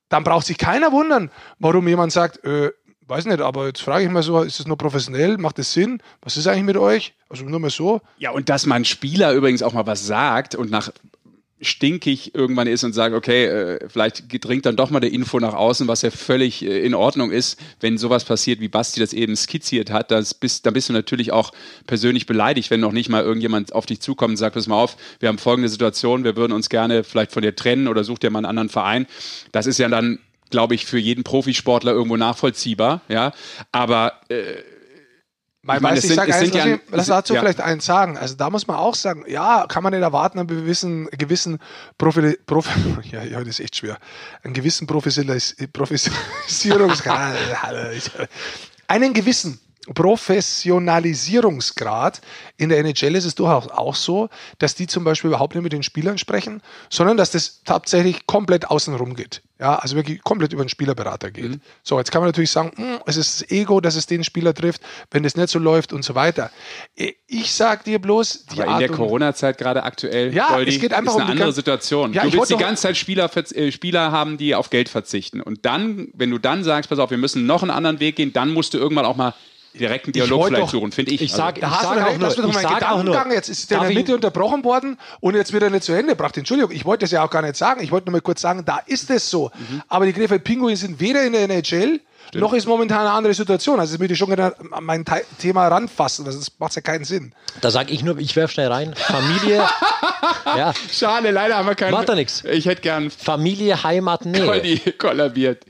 [0.09, 2.73] dann braucht sich keiner wundern, warum jemand sagt, äh,
[3.07, 5.37] weiß nicht, aber jetzt frage ich mal so, ist das nur professionell?
[5.39, 6.03] Macht das Sinn?
[6.23, 7.15] Was ist eigentlich mit euch?
[7.29, 8.01] Also nur mal so.
[8.19, 10.91] Ja, und dass man Spieler übrigens auch mal was sagt und nach
[11.61, 15.55] stinkig irgendwann ist und sagt, okay, äh, vielleicht dringt dann doch mal der Info nach
[15.55, 19.37] außen, was ja völlig äh, in Ordnung ist, wenn sowas passiert, wie Basti das eben
[19.37, 21.53] skizziert hat, das bist, dann bist du natürlich auch
[21.87, 24.97] persönlich beleidigt, wenn noch nicht mal irgendjemand auf dich zukommt und sagt, pass mal auf,
[25.19, 28.31] wir haben folgende Situation, wir würden uns gerne vielleicht von dir trennen oder such dir
[28.31, 29.07] mal einen anderen Verein.
[29.53, 30.19] Das ist ja dann,
[30.51, 33.33] glaube ich, für jeden Profisportler irgendwo nachvollziehbar, ja,
[33.71, 34.55] aber äh,
[35.63, 37.41] ich, meine, ich sind, sag eins, lass, lass dazu ja.
[37.41, 38.17] vielleicht eins sagen.
[38.17, 41.59] Also da muss man auch sagen, ja, kann man nicht erwarten, einen gewissen, gewissen
[41.99, 42.71] Profi, Profi
[43.11, 43.99] ja, ja, das ist echt schwer,
[44.43, 47.37] einen gewissen Professionalis Professionalisierungsgrad,
[48.89, 49.61] einen gewissen
[49.95, 52.21] Professionalisierungsgrad.
[52.57, 55.73] In der NHL ist es durchaus auch so, dass die zum Beispiel überhaupt nicht mit
[55.73, 59.41] den Spielern sprechen, sondern dass das tatsächlich komplett außenrum geht.
[59.61, 61.51] Ja, also wirklich komplett über den Spielerberater geht.
[61.51, 61.61] Mhm.
[61.83, 64.25] So, jetzt kann man natürlich sagen, mh, hm, es ist das Ego, dass es den
[64.25, 66.51] Spieler trifft, wenn das nicht so läuft und so weiter.
[67.27, 70.81] Ich sag dir bloß, die Aber in Art der Corona-Zeit gerade aktuell, ja, Goldi, es
[70.81, 72.15] geht einfach ist eine um andere Situation.
[72.15, 75.43] Ja, du willst die ganze Zeit Spieler, äh, Spieler haben, die auf Geld verzichten.
[75.43, 78.33] Und dann, wenn du dann sagst, pass auf, wir müssen noch einen anderen Weg gehen,
[78.33, 79.35] dann musst du irgendwann auch mal
[79.75, 81.23] direkten Dialog vielleicht doch, suchen, finde ich.
[81.23, 83.95] Ich sage also, sag auch nur, ich sag auch nur, jetzt ist der in der
[83.95, 86.37] Mitte unterbrochen worden und jetzt wird er nicht zu Ende gebracht.
[86.37, 87.83] Entschuldigung, ich wollte das ja auch gar nicht sagen.
[87.83, 89.51] Ich wollte nur mal kurz sagen, da ist es so.
[89.57, 89.83] Mhm.
[89.89, 92.43] Aber die Krefeld Pinguine sind weder in der NHL Stimmt.
[92.43, 93.81] noch ist momentan eine andere Situation.
[93.81, 95.05] Also das würde ich schon gerne an mein
[95.39, 97.35] Thema ranfassen, das macht ja keinen Sinn.
[97.61, 98.95] Da sage ich nur, ich werfe schnell rein.
[98.95, 99.57] Familie.
[100.45, 100.73] ja.
[100.93, 101.93] Schade, leider haben wir keinen.
[101.93, 102.45] Macht da nichts.
[102.45, 103.11] Ich hätte gern.
[103.11, 104.79] Familie, Heimat, Nähe.
[104.99, 105.65] kollabiert.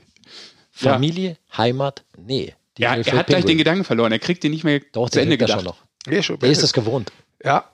[0.71, 1.57] Familie, ja.
[1.57, 2.53] Heimat, Nähe.
[2.77, 4.11] Ja, er hat gleich den Gedanken verloren.
[4.11, 5.59] Er kriegt den nicht mehr Doch, zu Ende gedacht.
[5.59, 5.77] Schon noch.
[6.07, 7.11] Ja, schon, der ist es gewohnt.
[7.43, 7.69] Ja.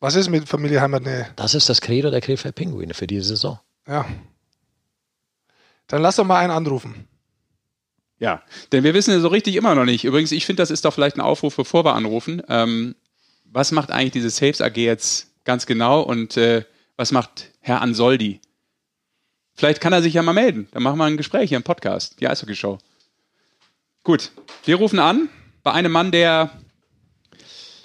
[0.00, 1.02] Was ist mit Familie Heimat?
[1.02, 1.24] Nee.
[1.36, 3.60] Das ist das Credo der Krefeld Pinguine für diese Saison.
[3.86, 4.06] Ja.
[5.86, 7.08] Dann lass doch mal einen anrufen.
[8.18, 10.04] Ja, denn wir wissen ja so richtig immer noch nicht.
[10.04, 12.40] Übrigens, ich finde, das ist doch vielleicht ein Aufruf, bevor wir anrufen.
[12.48, 12.94] Ähm,
[13.44, 16.64] was macht eigentlich diese Saves AG jetzt ganz genau und äh,
[16.96, 18.40] was macht Herr Ansoldi?
[19.54, 20.68] Vielleicht kann er sich ja mal melden.
[20.72, 22.78] Dann machen wir ein Gespräch hier im Podcast, die Eishockey-Show.
[24.02, 24.32] Gut,
[24.64, 25.28] wir rufen an
[25.62, 26.50] bei einem Mann, der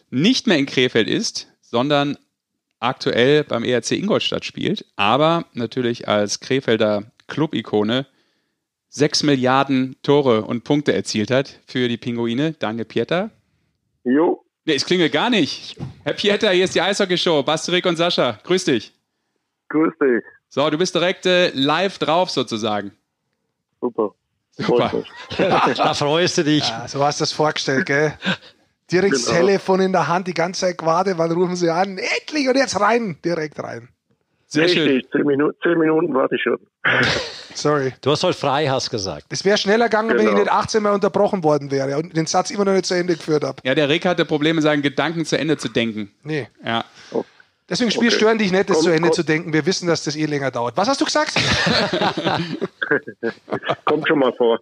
[0.09, 2.17] nicht mehr in Krefeld ist, sondern
[2.79, 8.07] aktuell beim ERC Ingolstadt spielt, aber natürlich als Krefelder Club-Ikone
[8.89, 12.53] sechs Milliarden Tore und Punkte erzielt hat für die Pinguine.
[12.53, 13.29] Daniel Pieter.
[14.03, 15.77] Jo, Nee, es klingelt gar nicht.
[16.03, 17.41] Herr Pieter, hier ist die Eishockey-Show.
[17.43, 18.91] Basterik und Sascha, grüß dich.
[19.69, 20.21] Grüß dich.
[20.49, 22.91] So, du bist direkt äh, live drauf sozusagen.
[23.81, 24.11] Super.
[24.51, 25.03] Super.
[25.37, 26.67] da freust du dich.
[26.67, 28.13] Ja, so hast du das vorgestellt, gell?
[28.91, 29.37] Direkt das Genau.
[29.39, 31.97] Telefon in der Hand, die ganze Zeit gewartet, wann rufen sie an?
[31.97, 33.89] Endlich und jetzt rein, direkt rein.
[34.47, 34.87] Sehr schön.
[34.87, 36.57] Richtig, zehn Minuten, zehn Minuten warte ich schon.
[37.53, 37.93] Sorry.
[38.01, 39.25] Du hast heute frei, hast gesagt.
[39.29, 40.37] Es wäre schneller gegangen, wenn ich Genau.
[40.39, 43.43] nicht 18 Mal unterbrochen worden wäre und den Satz immer noch nicht zu Ende geführt
[43.43, 43.61] habe.
[43.65, 46.13] Ja, der Rick hatte Probleme, seinen Gedanken zu Ende zu denken.
[46.23, 46.47] Nee.
[46.65, 46.85] Ja.
[47.69, 48.15] Deswegen Spiel Okay.
[48.15, 49.15] stören dich nicht, das Komm, zu Ende komm.
[49.15, 49.53] zu denken.
[49.53, 50.77] Wir wissen, dass das eh länger dauert.
[50.77, 51.33] Was hast du gesagt?
[53.85, 54.59] Kommt schon mal vor.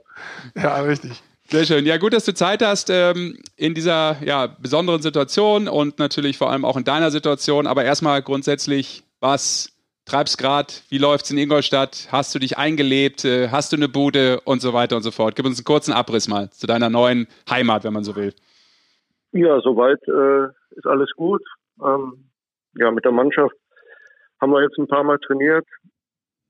[0.56, 1.22] ja, richtig.
[1.50, 1.86] Sehr schön.
[1.86, 6.50] Ja, gut, dass du Zeit hast ähm, in dieser ja, besonderen Situation und natürlich vor
[6.52, 7.68] allem auch in deiner Situation.
[7.68, 9.72] Aber erstmal grundsätzlich, was
[10.06, 10.74] treibst gerade?
[10.90, 12.08] Wie läuft's in Ingolstadt?
[12.12, 13.26] Hast du dich eingelebt?
[13.26, 15.36] Äh, hast du eine Bude und so weiter und so fort?
[15.36, 18.34] Gib uns einen kurzen Abriss mal zu deiner neuen Heimat, wenn man so will.
[19.32, 21.44] Ja, soweit äh, ist alles gut.
[21.86, 22.32] Ähm,
[22.76, 23.56] ja, mit der Mannschaft
[24.42, 25.66] haben wir jetzt ein paar Mal trainiert.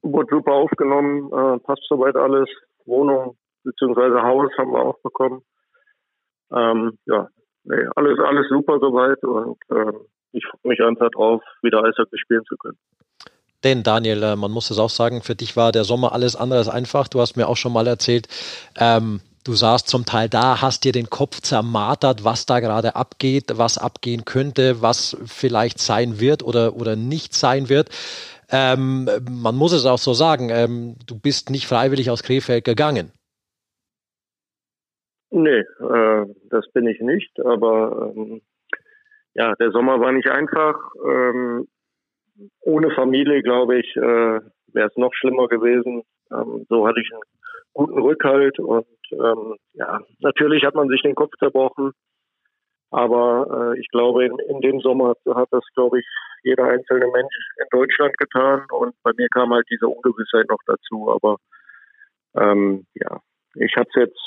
[0.02, 2.50] Wurde super aufgenommen, äh, passt soweit alles.
[2.86, 4.22] Wohnung bzw.
[4.22, 5.42] Haus haben wir auch bekommen.
[6.52, 7.28] Ähm, ja,
[7.64, 12.44] nee, alles, alles super soweit und ähm, ich freue mich einfach drauf, wieder Eishockey spielen
[12.48, 12.78] zu können.
[13.64, 16.60] Denn Daniel, äh, man muss es auch sagen, für dich war der Sommer alles andere
[16.60, 17.08] als einfach.
[17.08, 18.28] Du hast mir auch schon mal erzählt,
[18.80, 23.53] ähm, du saßt zum Teil da, hast dir den Kopf zermartert, was da gerade abgeht,
[23.55, 27.89] was abgehen könnte, was vielleicht sein wird oder, oder nicht sein wird.
[28.51, 33.12] Ähm, man muss es auch so sagen, ähm, du bist nicht freiwillig aus Krefeld gegangen.
[35.31, 38.41] Nee, äh, das bin ich nicht, aber ähm,
[39.34, 40.75] ja, der Sommer war nicht einfach.
[41.05, 41.67] Ähm,
[42.62, 44.39] ohne Familie, glaube ich, äh,
[44.73, 46.03] wäre es noch schlimmer gewesen.
[46.31, 47.21] Ähm, so hatte ich einen
[47.76, 51.92] guten Rückhalt und ähm, ja, natürlich hat man sich den Kopf zerbrochen,
[52.90, 56.06] aber äh, ich glaube, in, in dem Sommer hat das, glaube ich,
[56.44, 61.12] jeder einzelne Mensch in Deutschland getan und bei mir kam halt diese Ungewissheit noch dazu,
[61.12, 61.38] aber
[62.36, 63.20] ähm, ja,
[63.56, 64.22] ich habe es jetzt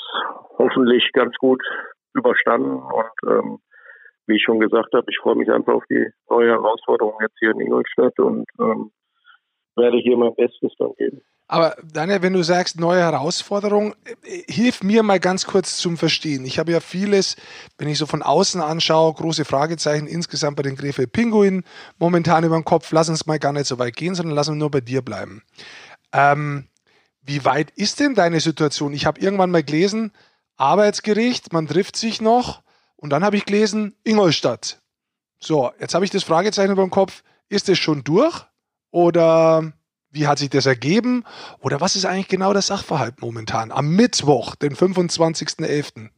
[0.57, 1.61] hoffentlich ganz gut
[2.13, 3.59] überstanden und ähm,
[4.27, 7.51] wie ich schon gesagt habe, ich freue mich einfach auf die neue Herausforderung jetzt hier
[7.51, 8.91] in Ingolstadt und ähm,
[9.79, 11.21] werde hier mein Bestes dann geben.
[11.47, 13.95] Aber Daniel, wenn du sagst, neue Herausforderung,
[14.47, 16.45] hilf mir mal ganz kurz zum Verstehen.
[16.45, 17.37] Ich habe ja vieles,
[17.79, 21.63] wenn ich so von außen anschaue, große Fragezeichen insgesamt bei den Krefeld Pinguinen
[21.97, 22.91] momentan über den Kopf.
[22.91, 25.41] Lass uns mal gar nicht so weit gehen, sondern lass uns nur bei dir bleiben.
[26.13, 26.67] Ähm,
[27.23, 28.93] wie weit ist denn deine Situation?
[28.93, 30.11] Ich habe irgendwann mal gelesen,
[30.55, 32.61] Arbeitsgericht, man trifft sich noch
[32.95, 34.81] und dann habe ich gelesen, Ingolstadt.
[35.39, 37.23] So, jetzt habe ich das Fragezeichen über dem Kopf.
[37.47, 38.45] Ist es schon durch?
[38.91, 39.73] Oder
[40.11, 41.23] wie hat sich das ergeben?
[41.61, 43.71] Oder was ist eigentlich genau der Sachverhalt momentan?
[43.71, 46.09] Am Mittwoch, den 25.11.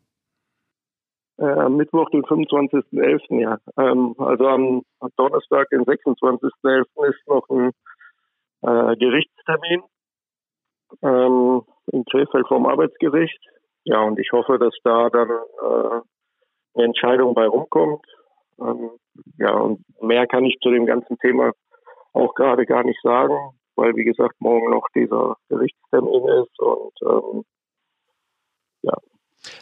[1.38, 3.58] Äh, am Mittwoch, den 25.11., ja.
[3.78, 6.86] Ähm, also am, am Donnerstag, den 26.11.
[7.10, 7.72] ist noch ein
[8.62, 9.82] äh, Gerichtstermin
[11.02, 13.40] ähm, in Krefeld vom Arbeitsgericht.
[13.84, 16.02] Ja, und ich hoffe, dass da dann äh,
[16.76, 18.06] eine Entscheidung bei rumkommt.
[18.60, 18.92] Ähm,
[19.38, 21.54] ja, und mehr kann ich zu dem ganzen Thema
[22.14, 23.36] auch gerade gar nicht sagen,
[23.76, 27.44] weil, wie gesagt, morgen noch dieser Gerichtstermin ist und ähm,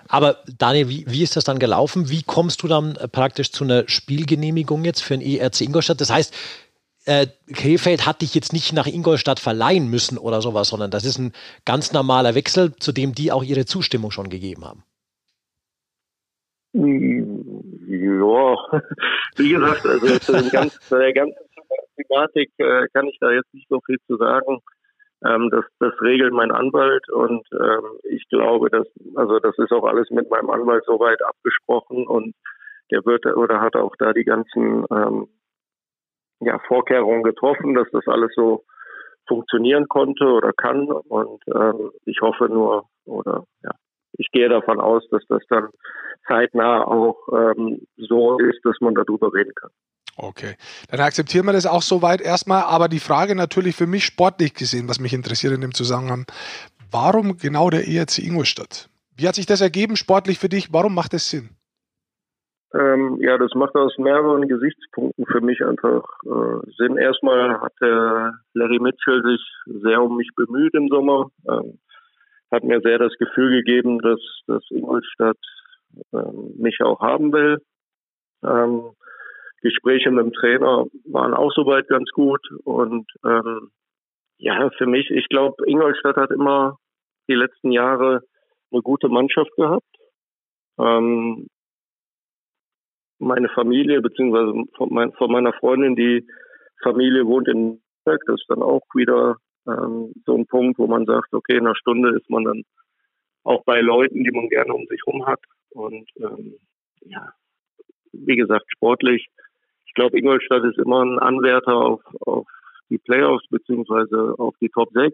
[0.08, 2.10] Aber Daniel, wie, wie ist das dann gelaufen?
[2.10, 6.02] Wie kommst du dann äh, praktisch zu einer Spielgenehmigung jetzt für den ERC Ingolstadt?
[6.02, 6.36] Das heißt,
[7.06, 11.18] äh, Krefeld hat dich jetzt nicht nach Ingolstadt verleihen müssen oder sowas, sondern das ist
[11.18, 11.32] ein
[11.66, 14.84] ganz normaler Wechsel, zu dem die auch ihre Zustimmung schon gegeben haben.
[16.74, 16.82] Ja,
[19.38, 21.49] wie gesagt, also zu, dem ganzen, zu der ganzen
[21.96, 24.60] Thematik äh, kann ich da jetzt nicht so viel zu sagen.
[25.26, 29.84] Ähm, das, das regelt mein Anwalt und ähm, ich glaube, dass also das ist auch
[29.84, 32.36] alles mit meinem Anwalt soweit abgesprochen und
[32.90, 35.28] der wird oder hat auch da die ganzen ähm,
[36.40, 38.64] ja, Vorkehrungen getroffen, dass das alles so
[39.28, 43.72] funktionieren konnte oder kann und ähm, ich hoffe nur oder ja,
[44.14, 45.68] ich gehe davon aus, dass das dann
[46.28, 49.72] zeitnah auch ähm, so ist, dass man darüber reden kann.
[50.22, 50.56] Okay,
[50.92, 52.64] dann akzeptieren wir das auch soweit erstmal.
[52.64, 56.26] Aber die Frage natürlich für mich sportlich gesehen, was mich interessiert in dem Zusammenhang,
[56.92, 58.90] warum genau der ERC Ingolstadt?
[59.16, 60.74] Wie hat sich das ergeben sportlich für dich?
[60.74, 61.52] Warum macht es Sinn?
[62.74, 66.98] Ähm, ja, das macht aus mehreren Gesichtspunkten für mich einfach äh, Sinn.
[66.98, 69.42] Erstmal hat der Larry Mitchell sich
[69.82, 71.80] sehr um mich bemüht im Sommer, ähm,
[72.52, 75.38] hat mir sehr das Gefühl gegeben, dass, dass Ingolstadt
[76.14, 77.60] ähm, mich auch haben will.
[78.44, 78.92] Ähm,
[79.62, 83.72] Gespräche mit dem Trainer waren auch soweit ganz gut und ähm,
[84.38, 86.78] ja, für mich, ich glaube, Ingolstadt hat immer
[87.28, 88.22] die letzten Jahre
[88.72, 89.86] eine gute Mannschaft gehabt.
[90.80, 91.48] Ähm,
[93.20, 96.26] meine Familie, beziehungsweise von, mein, von meiner Freundin, die
[96.82, 98.22] Familie wohnt in Nürnberg.
[98.26, 99.36] Das ist dann auch wieder
[99.68, 102.64] ähm, so ein Punkt, wo man sagt, okay, in einer Stunde ist man dann
[103.44, 105.42] auch bei Leuten, die man gerne um sich herum hat.
[105.72, 106.56] Und ähm,
[107.02, 107.34] ja,
[108.14, 109.28] wie gesagt, sportlich.
[110.00, 112.48] Ich glaube, Ingolstadt ist immer ein Anwärter auf, auf
[112.90, 115.14] die Playoffs beziehungsweise auf die Top 6.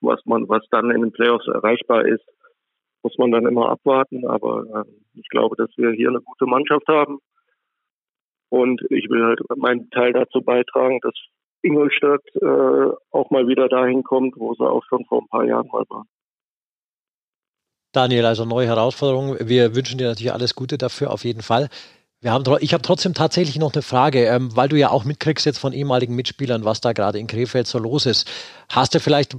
[0.00, 2.24] Was man, was dann in den Playoffs erreichbar ist,
[3.02, 4.26] muss man dann immer abwarten.
[4.26, 7.18] Aber ähm, ich glaube, dass wir hier eine gute Mannschaft haben.
[8.48, 11.12] Und ich will halt meinen Teil dazu beitragen, dass
[11.60, 15.68] Ingolstadt äh, auch mal wieder dahin kommt, wo sie auch schon vor ein paar Jahren
[15.70, 16.08] mal waren.
[17.92, 19.36] Daniel, also neue Herausforderungen.
[19.46, 21.68] Wir wünschen dir natürlich alles Gute dafür, auf jeden Fall.
[22.22, 25.46] Wir haben, ich habe trotzdem tatsächlich noch eine Frage, ähm, weil du ja auch mitkriegst
[25.46, 28.30] jetzt von ehemaligen Mitspielern, was da gerade in Krefeld so los ist.
[28.68, 29.36] Hast du vielleicht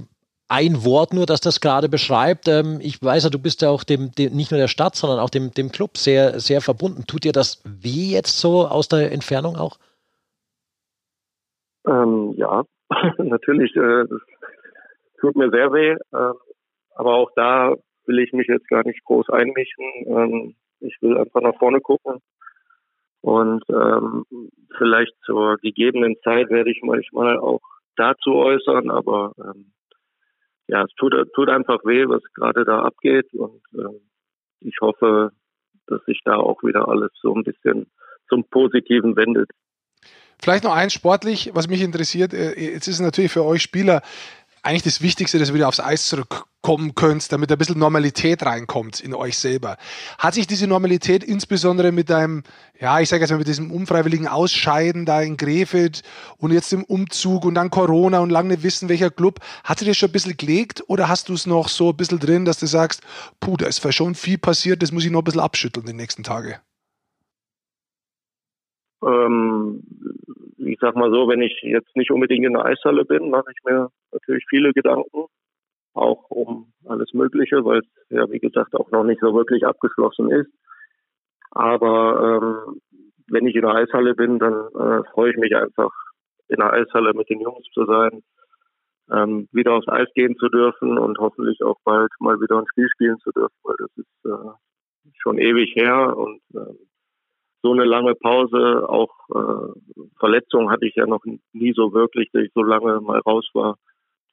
[0.48, 2.48] ein Wort nur, das das gerade beschreibt?
[2.48, 5.20] Ähm, ich weiß ja, du bist ja auch dem, dem, nicht nur der Stadt, sondern
[5.20, 7.04] auch dem, dem Club sehr, sehr verbunden.
[7.06, 9.78] Tut dir das weh jetzt so aus der Entfernung auch?
[11.86, 12.64] Ähm, ja,
[13.18, 13.76] natürlich.
[13.76, 14.06] Äh,
[15.20, 15.92] tut mir sehr weh.
[15.92, 16.34] Äh,
[16.96, 19.84] aber auch da will ich mich jetzt gar nicht groß einmischen.
[20.06, 22.20] Ähm, ich will einfach nach vorne gucken.
[23.22, 24.24] Und ähm,
[24.76, 27.60] vielleicht zur gegebenen Zeit werde ich manchmal auch
[27.96, 29.72] dazu äußern, aber ähm,
[30.66, 33.32] ja, es tut, tut einfach weh, was gerade da abgeht.
[33.32, 34.00] Und ähm,
[34.60, 35.30] ich hoffe,
[35.86, 37.86] dass sich da auch wieder alles so ein bisschen
[38.28, 39.50] zum Positiven wendet.
[40.40, 42.34] Vielleicht noch eins sportlich, was mich interessiert.
[42.34, 44.02] Äh, jetzt ist es natürlich für euch Spieler
[44.62, 49.00] eigentlich das Wichtigste, dass ihr wieder aufs Eis zurückkommen könnt, damit ein bisschen Normalität reinkommt
[49.00, 49.76] in euch selber.
[50.18, 52.44] Hat sich diese Normalität insbesondere mit deinem,
[52.78, 56.02] ja, ich sage jetzt mal mit diesem unfreiwilligen Ausscheiden da in Grefeld
[56.38, 59.88] und jetzt im Umzug und dann Corona und lange nicht wissen, welcher Club, hat sich
[59.88, 62.60] das schon ein bisschen gelegt oder hast du es noch so ein bisschen drin, dass
[62.60, 63.02] du sagst,
[63.40, 66.22] puh, da ist schon viel passiert, das muss ich noch ein bisschen abschütteln die nächsten
[66.22, 66.60] Tage?
[69.04, 69.82] Ähm,
[70.64, 73.64] ich sag mal so, wenn ich jetzt nicht unbedingt in der Eishalle bin, mache ich
[73.64, 75.26] mir natürlich viele Gedanken,
[75.94, 80.30] auch um alles Mögliche, weil es ja, wie gesagt, auch noch nicht so wirklich abgeschlossen
[80.30, 80.50] ist.
[81.50, 82.80] Aber ähm,
[83.28, 85.92] wenn ich in der Eishalle bin, dann äh, freue ich mich einfach,
[86.48, 88.22] in der Eishalle mit den Jungs zu sein,
[89.10, 92.88] ähm, wieder aufs Eis gehen zu dürfen und hoffentlich auch bald mal wieder ein Spiel
[92.94, 96.74] spielen zu dürfen, weil das ist äh, schon ewig her und äh,
[97.62, 102.42] so eine lange Pause, auch äh, Verletzungen hatte ich ja noch nie so wirklich, dass
[102.42, 103.78] ich so lange mal raus war.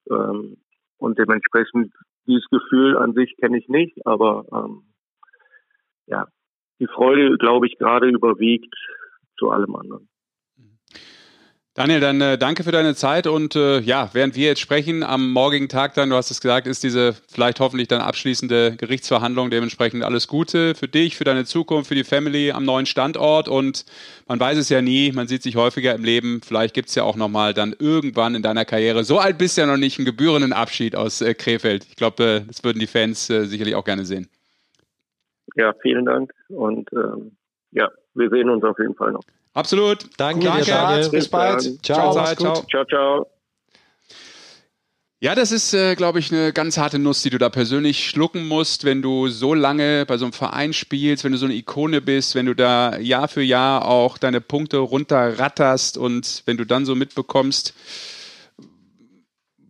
[0.10, 0.58] Ähm,
[0.98, 1.94] und dementsprechend
[2.28, 4.84] dieses Gefühl an sich kenne ich nicht, aber ähm,
[6.08, 6.28] ja,
[6.80, 8.76] die Freude, glaube ich, gerade überwiegt
[9.38, 10.09] zu allem anderen.
[11.80, 15.32] Daniel, dann äh, danke für deine Zeit und äh, ja, während wir jetzt sprechen, am
[15.32, 19.50] morgigen Tag dann, du hast es gesagt, ist diese vielleicht hoffentlich dann abschließende Gerichtsverhandlung.
[19.50, 23.86] Dementsprechend alles Gute für dich, für deine Zukunft, für die Family am neuen Standort und
[24.28, 26.42] man weiß es ja nie, man sieht sich häufiger im Leben.
[26.44, 29.62] Vielleicht gibt es ja auch nochmal dann irgendwann in deiner Karriere, so alt bist du
[29.62, 31.86] ja noch nicht, einen gebührenden Abschied aus äh, Krefeld.
[31.88, 34.28] Ich glaube, äh, das würden die Fans äh, sicherlich auch gerne sehen.
[35.56, 37.38] Ja, vielen Dank und ähm,
[37.72, 39.24] ja, wir sehen uns auf jeden Fall noch.
[39.60, 40.06] Absolut.
[40.16, 40.64] Danke, Danke.
[40.64, 41.62] Dir, Bis bald.
[41.84, 42.14] Ciao.
[42.14, 42.36] Ciao.
[42.36, 42.66] Ciao.
[42.70, 43.28] ciao, ciao.
[45.22, 48.48] Ja, das ist, äh, glaube ich, eine ganz harte Nuss, die du da persönlich schlucken
[48.48, 52.00] musst, wenn du so lange bei so einem Verein spielst, wenn du so eine Ikone
[52.00, 56.86] bist, wenn du da Jahr für Jahr auch deine Punkte runterratterst und wenn du dann
[56.86, 57.74] so mitbekommst,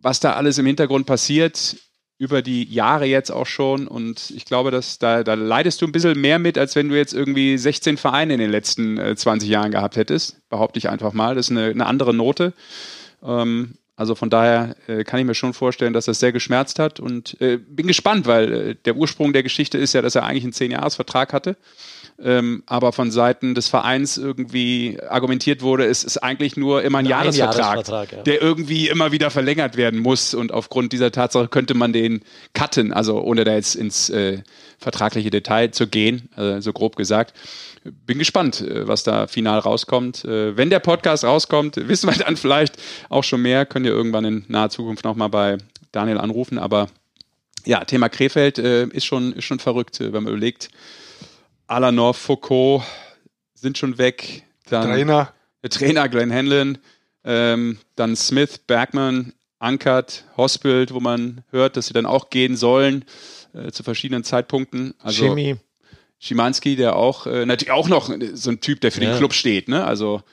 [0.03, 1.77] was da alles im Hintergrund passiert,
[2.19, 3.87] über die Jahre jetzt auch schon.
[3.87, 6.97] Und ich glaube, dass da, da leidest du ein bisschen mehr mit, als wenn du
[6.97, 10.37] jetzt irgendwie 16 Vereine in den letzten äh, 20 Jahren gehabt hättest.
[10.49, 11.35] Behaupte ich einfach mal.
[11.35, 12.53] Das ist eine, eine andere Note.
[13.23, 16.99] Ähm, also von daher äh, kann ich mir schon vorstellen, dass das sehr geschmerzt hat
[16.99, 20.43] und äh, bin gespannt, weil äh, der Ursprung der Geschichte ist ja, dass er eigentlich
[20.43, 21.55] einen 10-Jahres-Vertrag hatte
[22.21, 27.05] ähm, aber von Seiten des Vereins irgendwie argumentiert wurde, es ist eigentlich nur immer ein,
[27.05, 28.23] ein Jahresvertrag, Jahresvertrag ja.
[28.23, 32.21] der irgendwie immer wieder verlängert werden muss und aufgrund dieser Tatsache könnte man den
[32.53, 34.39] cutten, also ohne da jetzt ins äh,
[34.77, 37.33] vertragliche Detail zu gehen, äh, so grob gesagt.
[37.83, 40.25] Bin gespannt, äh, was da final rauskommt.
[40.25, 42.75] Äh, wenn der Podcast rauskommt, wissen wir dann vielleicht
[43.09, 45.57] auch schon mehr, könnt ihr irgendwann in naher Zukunft nochmal bei
[45.91, 46.87] Daniel anrufen, aber
[47.65, 50.69] ja, Thema Krefeld ist, schon, ist schon verrückt, wenn man überlegt,
[51.69, 52.83] Alanov, Foucault
[53.53, 54.43] sind schon weg.
[54.69, 55.33] Dann Trainer.
[55.61, 56.79] Der Trainer Glenn Hanlon.
[57.23, 63.05] Ähm, dann Smith, Bergman, Ankert, Hospital, wo man hört, dass sie dann auch gehen sollen
[63.53, 64.95] äh, zu verschiedenen Zeitpunkten.
[64.99, 65.57] Also Chemie.
[66.17, 69.11] Schimanski, der auch äh, natürlich auch noch so ein Typ, der für ja.
[69.11, 69.67] den Club steht.
[69.67, 69.85] Ne?
[69.85, 70.23] Also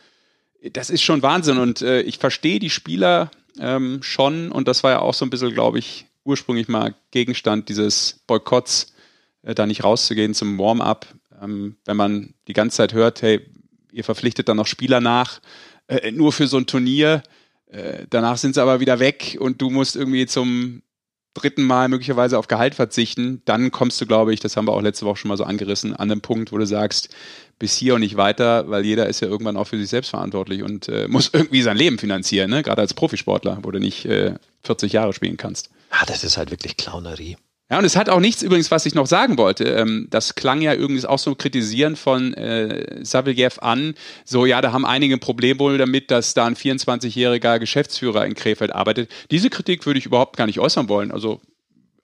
[0.73, 4.93] das ist schon Wahnsinn und äh, ich verstehe die Spieler ähm, schon und das war
[4.93, 8.95] ja auch so ein bisschen, glaube ich, ursprünglich mal Gegenstand dieses Boykotts,
[9.43, 11.07] äh, da nicht rauszugehen zum Warm-up
[11.43, 13.41] Ähm, wenn man die ganze Zeit hört, hey,
[13.93, 15.41] ihr verpflichtet dann noch Spieler nach,
[15.89, 17.23] äh, nur für so ein Turnier,
[17.69, 20.83] äh, danach sind sie aber wieder weg und du musst irgendwie zum
[21.37, 24.81] dritten Mal möglicherweise auf Gehalt verzichten, dann kommst du, glaube ich, das haben wir auch
[24.81, 27.11] letzte Woche schon mal so angerissen, an den Punkt, wo du sagst,
[27.59, 30.63] bis hier und nicht weiter, weil jeder ist ja irgendwann auch für sich selbst verantwortlich
[30.63, 32.63] und äh, muss irgendwie sein Leben finanzieren, ne?
[32.63, 35.71] gerade als Profisportler, wo du nicht äh, 40 Jahre spielen kannst.
[35.91, 37.37] Ah, das ist halt wirklich Clownerie.
[37.69, 39.65] Ja, und es hat auch nichts übrigens, was ich noch sagen wollte.
[39.65, 43.95] Ähm, das klang ja irgendwie auch so kritisieren von äh, Saviljev an.
[44.25, 48.35] So, ja, da haben einige ein Problem wohl damit, dass da ein 24-jähriger Geschäftsführer in
[48.35, 49.11] Krefeld arbeitet.
[49.33, 51.11] Diese Kritik würde ich überhaupt gar nicht äußern wollen.
[51.11, 51.41] Also,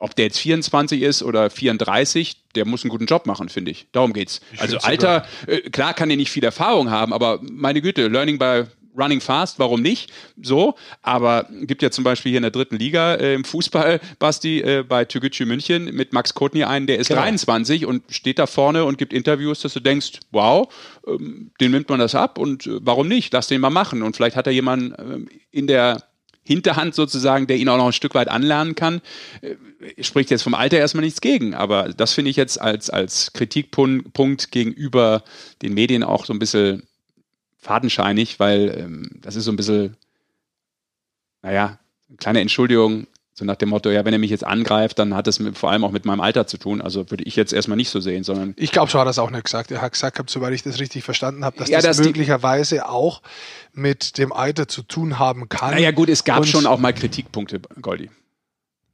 [0.01, 3.87] ob der jetzt 24 ist oder 34, der muss einen guten Job machen, finde ich.
[3.93, 4.41] Darum geht's.
[4.53, 8.37] Ich also Alter, äh, klar kann er nicht viel Erfahrung haben, aber meine Güte, Learning
[8.37, 8.65] by
[8.97, 10.13] Running Fast, warum nicht?
[10.41, 14.61] So, aber gibt ja zum Beispiel hier in der dritten Liga äh, im Fußball, Basti,
[14.61, 17.23] äh, bei Türgücü München mit Max Kotny einen, der ist genau.
[17.23, 20.73] 23 und steht da vorne und gibt Interviews, dass du denkst, wow,
[21.07, 23.33] ähm, den nimmt man das ab und äh, warum nicht?
[23.33, 24.03] Lass den mal machen.
[24.03, 26.03] Und vielleicht hat er jemanden ähm, in der
[26.45, 29.01] Hinterhand sozusagen, der ihn auch noch ein Stück weit anlernen kann.
[29.41, 29.55] Äh,
[30.03, 34.51] spricht jetzt vom Alter erstmal nichts gegen, aber das finde ich jetzt als, als Kritikpunkt
[34.51, 35.23] gegenüber
[35.63, 36.83] den Medien auch so ein bisschen
[37.63, 39.97] fadenscheinig, weil ähm, das ist so ein bisschen,
[41.43, 45.15] naja, eine kleine Entschuldigung, so nach dem Motto, ja, wenn er mich jetzt angreift, dann
[45.15, 46.83] hat es mit, vor allem auch mit meinem Alter zu tun.
[46.83, 48.53] Also würde ich jetzt erstmal nicht so sehen, sondern.
[48.59, 49.71] Ich glaube, so hat er es auch nicht gesagt.
[49.71, 53.23] Er hat gesagt, soweit ich das richtig verstanden habe, dass ja, das, das möglicherweise auch
[53.73, 55.71] mit dem Alter zu tun haben kann.
[55.71, 58.11] Naja, gut, es gab Und schon auch mal Kritikpunkte, Goldi.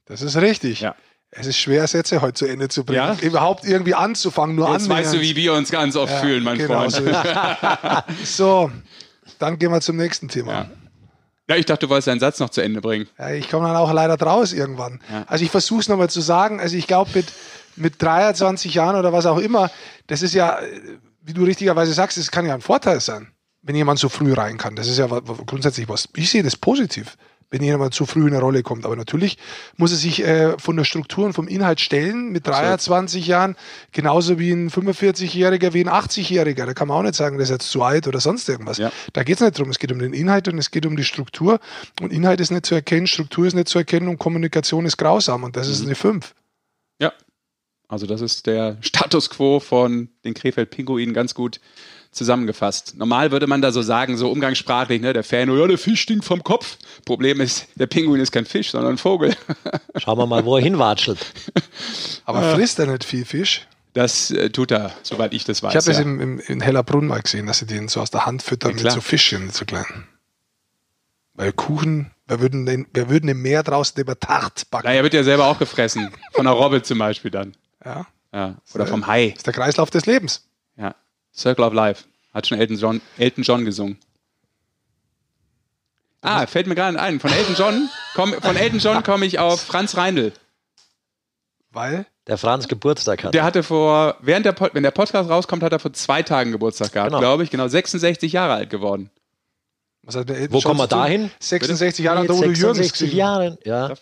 [0.05, 0.81] Das ist richtig.
[0.83, 0.95] Ja.
[1.31, 2.99] Es ist schwer, Sätze heute zu Ende zu bringen.
[2.99, 3.17] Ja?
[3.21, 6.59] Überhaupt irgendwie anzufangen, nur Jetzt weißt du, wie wir uns ganz oft ja, fühlen, mein
[6.59, 6.93] genau Freund.
[6.93, 8.73] So, so,
[9.39, 10.53] dann gehen wir zum nächsten Thema.
[10.53, 10.71] Ja.
[11.49, 13.09] Ja, ich dachte, du wolltest deinen Satz noch zu Ende bringen.
[13.19, 15.01] Ja, ich komme dann auch leider draus irgendwann.
[15.27, 16.61] Also ich versuche es nochmal zu sagen.
[16.61, 17.33] Also ich glaube, mit,
[17.77, 19.71] mit 23 Jahren oder was auch immer,
[20.09, 20.59] das ist ja,
[21.23, 23.29] wie du richtigerweise sagst, das kann ja ein Vorteil sein,
[23.63, 24.77] wenn jemand so früh rein kann.
[24.77, 26.11] Das ist ja grundsätzlich was.
[26.17, 27.17] Ich sehe das positiv
[27.51, 28.85] wenn jemand zu früh in eine Rolle kommt.
[28.85, 29.39] Aber natürlich
[29.77, 33.57] muss er sich äh, von der Struktur und vom Inhalt stellen mit 23 Jahren,
[33.93, 36.67] genauso wie ein 45-Jähriger, wie ein 80-Jähriger.
[36.67, 38.79] Da kann man auch nicht sagen, der ist jetzt zu alt oder sonst irgendwas.
[38.79, 38.93] Ja.
[39.13, 39.71] Da geht es nicht drum.
[39.71, 41.61] Es geht um den Inhalt und es geht um die Struktur.
[42.01, 45.45] Und Inhalt ist nicht zu erkennen, Struktur ist nicht zu erkennen und Kommunikation ist grausam.
[45.45, 45.73] Und das mhm.
[45.73, 46.35] ist eine 5.
[47.01, 47.13] Ja.
[47.89, 51.61] Also das ist der Status quo von den Krefeld-Pinguinen ganz gut
[52.19, 52.97] zusammengefasst.
[52.97, 56.03] Normal würde man da so sagen, so umgangssprachlich, ne, der Fan, oh ja, der Fisch
[56.03, 56.77] stinkt vom Kopf.
[57.05, 59.35] Problem ist, der Pinguin ist kein Fisch, sondern ein Vogel.
[59.97, 61.19] Schauen wir mal, wo er hinwatschelt.
[62.25, 63.67] Aber frisst er nicht viel Fisch?
[63.95, 65.73] Das äh, tut er, soweit ich das weiß.
[65.73, 66.03] Ich habe es ja.
[66.03, 68.85] im, im, in Hellerbrunn mal gesehen, dass sie den so aus der Hand füttern ja,
[68.85, 70.07] mit so Fischchen, so kleinen.
[71.35, 74.87] Weil Kuchen, wer würden, den, wer würden im Meer draußen über Tart backen?
[74.87, 76.11] Na, er wird ja selber auch gefressen.
[76.33, 77.57] Von einer Robbe zum Beispiel dann.
[77.85, 78.07] Ja.
[78.33, 78.57] ja.
[78.75, 79.29] Oder vom Hai.
[79.31, 80.48] Das ist der Kreislauf des Lebens.
[81.39, 82.05] Circle of Life.
[82.35, 83.99] Hat schon Elton John, Elton John gesungen.
[86.21, 87.21] Ah, fällt mir gerade ein.
[87.21, 90.33] Von Elton John, komm, von Elton John komme ich auf Franz Reindl.
[91.71, 92.07] Weil?
[92.27, 93.35] Der Franz Geburtstag hat.
[93.35, 96.93] Der hatte vor, während der, wenn der Podcast rauskommt, hat er vor zwei Tagen Geburtstag
[96.93, 97.21] gehabt, genau.
[97.21, 97.51] glaube ich.
[97.51, 99.11] Genau, 66 Jahre alt geworden.
[100.03, 101.31] Was hat der Elton Wo kommen wir da hin?
[101.39, 103.95] 66 Jahre alt, Udo Jürgens 66 Jahre, ja.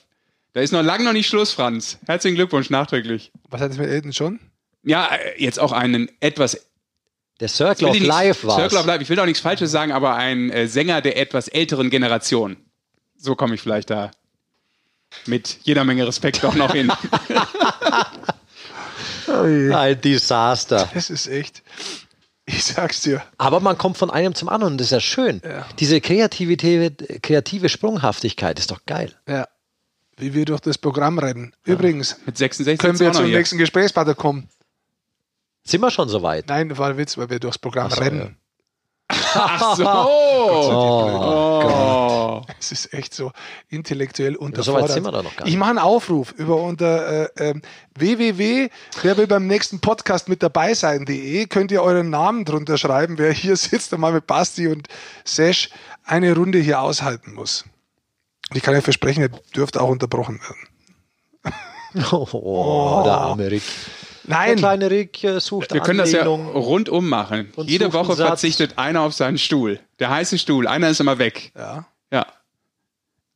[0.55, 1.99] Da ist noch lange noch nicht Schluss, Franz.
[2.07, 3.31] Herzlichen Glückwunsch, nachträglich.
[3.51, 4.40] Was hat es mit Elton John?
[4.83, 6.65] Ja, jetzt auch einen etwas
[7.40, 8.57] der Circle of Life war.
[8.57, 11.49] Circle of Life, ich will auch nichts Falsches sagen, aber ein äh, Sänger der etwas
[11.49, 12.57] älteren Generation.
[13.16, 14.11] So komme ich vielleicht da
[15.27, 16.92] mit jeder Menge Respekt auch noch hin.
[19.72, 20.88] ein Desaster.
[20.94, 21.62] Das ist echt.
[22.44, 23.22] Ich sag's dir.
[23.38, 25.42] Aber man kommt von einem zum anderen und das ist ja schön.
[25.44, 25.66] Ja.
[25.81, 29.12] Diese Kreativität, kreative Sprunghaftigkeit ist doch geil.
[29.29, 29.49] Ja.
[30.16, 31.53] Wie wir durch das Programm rennen.
[31.64, 34.49] Übrigens, mit 66 können wir zum nächsten Gesprächspartner kommen.
[35.66, 36.48] Sind wir schon soweit?
[36.48, 38.20] Nein, ein Witz, weil wir durchs Programm so, rennen.
[38.20, 39.16] Ja.
[39.35, 39.85] Ach so.
[39.85, 42.42] oh, oh.
[42.59, 43.33] Es ist echt so
[43.68, 44.88] intellektuell unterfordert.
[44.88, 45.52] So sind wir da noch gar nicht.
[45.52, 47.60] Ich mache einen Aufruf über unter äh, äh,
[47.96, 48.69] www,
[49.02, 53.33] wer will beim nächsten Podcast mit dabei sein.de, könnt ihr euren Namen drunter schreiben, wer
[53.33, 54.88] hier sitzt und mal mit Basti und
[55.25, 55.71] Sesh
[56.04, 57.64] eine Runde hier aushalten muss.
[58.50, 62.04] Und ich kann ja versprechen, ihr dürft auch unterbrochen werden.
[62.12, 63.62] Oh, oh, der arme Rick.
[64.27, 64.48] Nein.
[64.48, 67.52] Der kleine Rick äh, sucht Wir können Anlehnung das ja rundum machen.
[67.58, 69.81] Jede Woche verzichtet einer auf seinen Stuhl.
[69.98, 70.66] Der heiße Stuhl.
[70.66, 71.52] Einer ist immer weg.
[71.56, 71.87] Ja.
[72.10, 72.27] Ja.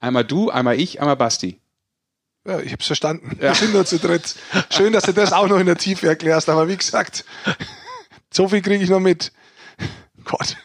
[0.00, 1.60] Einmal du, einmal ich, einmal Basti.
[2.46, 3.36] Ja, ich hab's verstanden.
[3.36, 3.48] Ja.
[3.48, 4.34] Wir sind nur zu dritt.
[4.70, 7.24] Schön, dass du das auch noch in der Tiefe erklärst, aber wie gesagt,
[8.32, 9.32] so viel kriege ich noch mit.
[10.24, 10.56] Gott.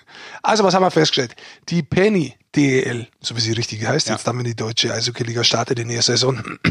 [0.46, 1.36] Also, was haben wir festgestellt?
[1.70, 4.14] Die Penny DEL, so wie sie richtig heißt, ja.
[4.14, 6.36] jetzt dann, wenn die deutsche Eishockey-Liga startet in der Saison.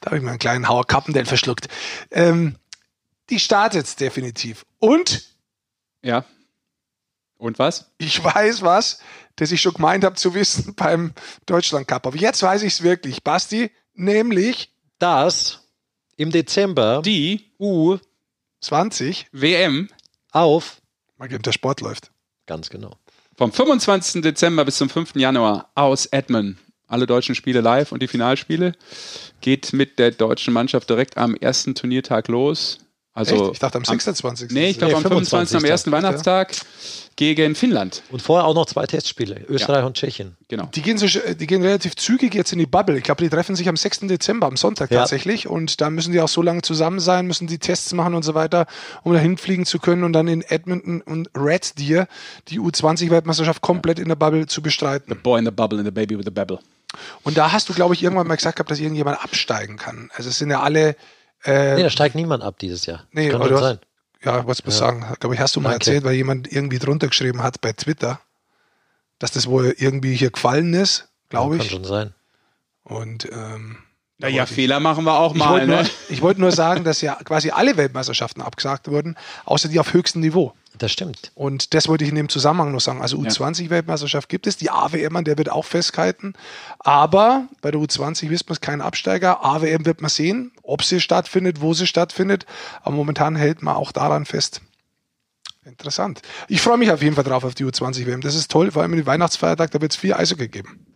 [0.00, 1.68] da habe ich mal einen kleinen Hauer Kappendell verschluckt.
[2.10, 2.56] Ähm,
[3.28, 4.64] die startet definitiv.
[4.78, 5.22] Und
[6.02, 6.24] Ja.
[7.36, 7.90] Und was?
[7.98, 9.00] ich weiß was,
[9.36, 11.12] das ich schon gemeint habe zu wissen beim
[11.46, 12.06] Deutschland Cup.
[12.06, 15.68] Aber jetzt weiß ich es wirklich, Basti, nämlich Das
[16.16, 17.98] im Dezember Die U
[18.60, 19.88] 20, WM
[20.32, 20.82] auf,
[21.16, 22.10] mal geben, der Sport läuft.
[22.50, 22.98] Ganz genau.
[23.36, 24.22] vom 25.
[24.22, 25.14] Dezember bis zum 5.
[25.14, 26.56] Januar aus Edmund.
[26.88, 28.72] Alle deutschen Spiele live und die Finalspiele.
[29.40, 32.80] Geht mit der deutschen Mannschaft direkt am ersten Turniertag los.
[33.20, 33.52] Also Echt?
[33.54, 34.50] Ich dachte am 26.
[34.50, 35.56] Nee, ich glaube Nee, am 25.
[35.56, 35.70] am 25.
[35.70, 36.54] ersten Weihnachtstag
[37.16, 38.02] gegen Finnland.
[38.10, 40.36] Und vorher auch noch zwei Testspiele, Österreich und Tschechien.
[40.48, 40.70] Genau.
[40.74, 42.96] Die gehen, so, die gehen relativ zügig jetzt in die Bubble.
[42.96, 44.00] Ich glaube, die treffen sich am 6.
[44.08, 45.00] Dezember, am Sonntag Ja.
[45.00, 45.46] tatsächlich.
[45.46, 48.34] Und da müssen die auch so lange zusammen sein, müssen die Tests machen und so
[48.34, 48.66] weiter,
[49.02, 52.08] um dahin fliegen zu können und dann in Edmonton und Red Deer
[52.48, 55.20] die U20-Weltmeisterschaft komplett in der Bubble zu bestreiten.
[55.22, 56.58] Boy in the bubble and the baby with the babble.
[57.22, 60.10] Und da hast du, glaube ich, irgendwann mal gesagt gehabt, dass irgendjemand absteigen kann.
[60.16, 60.96] Also es sind ja alle,
[61.44, 63.04] äh, Nee, da steigt niemand ab dieses Jahr.
[63.12, 63.80] Nee, das kann aber schon du hast- sein.
[64.22, 65.86] ja, was muss ich sagen, glaube ich, hast du mal Danke.
[65.86, 68.20] erzählt, weil jemand irgendwie drunter geschrieben hat bei Twitter,
[69.18, 71.72] dass das wohl irgendwie hier gefallen ist, glaube Kann ich.
[71.72, 72.14] schon sein.
[72.84, 73.78] Und ähm,
[74.20, 75.50] Naja, Fehler machen wir auch Ich mal.
[75.50, 75.90] wollte nur, Ne?
[76.08, 79.16] ich wollte nur sagen, dass ja quasi alle Weltmeisterschaften abgesagt wurden,
[79.46, 80.52] außer die auf höchstem Niveau.
[80.78, 81.32] Das stimmt.
[81.34, 83.02] Und das wollte ich in dem Zusammenhang noch sagen.
[83.02, 86.34] Also U20-Weltmeisterschaft gibt es, die AWM, an der wird auch festgehalten.
[86.78, 89.44] Aber bei der U20 wisst man es kein Absteiger.
[89.44, 92.46] AWM wird man sehen, ob sie stattfindet, wo sie stattfindet.
[92.82, 94.62] Aber momentan hält man auch daran fest.
[95.64, 96.22] Interessant.
[96.48, 98.20] Ich freue mich auf jeden Fall drauf auf die U20-WM.
[98.22, 100.86] Das ist toll, vor allem in den Weihnachtsfeiertag, da wird es viel Eishockey geben.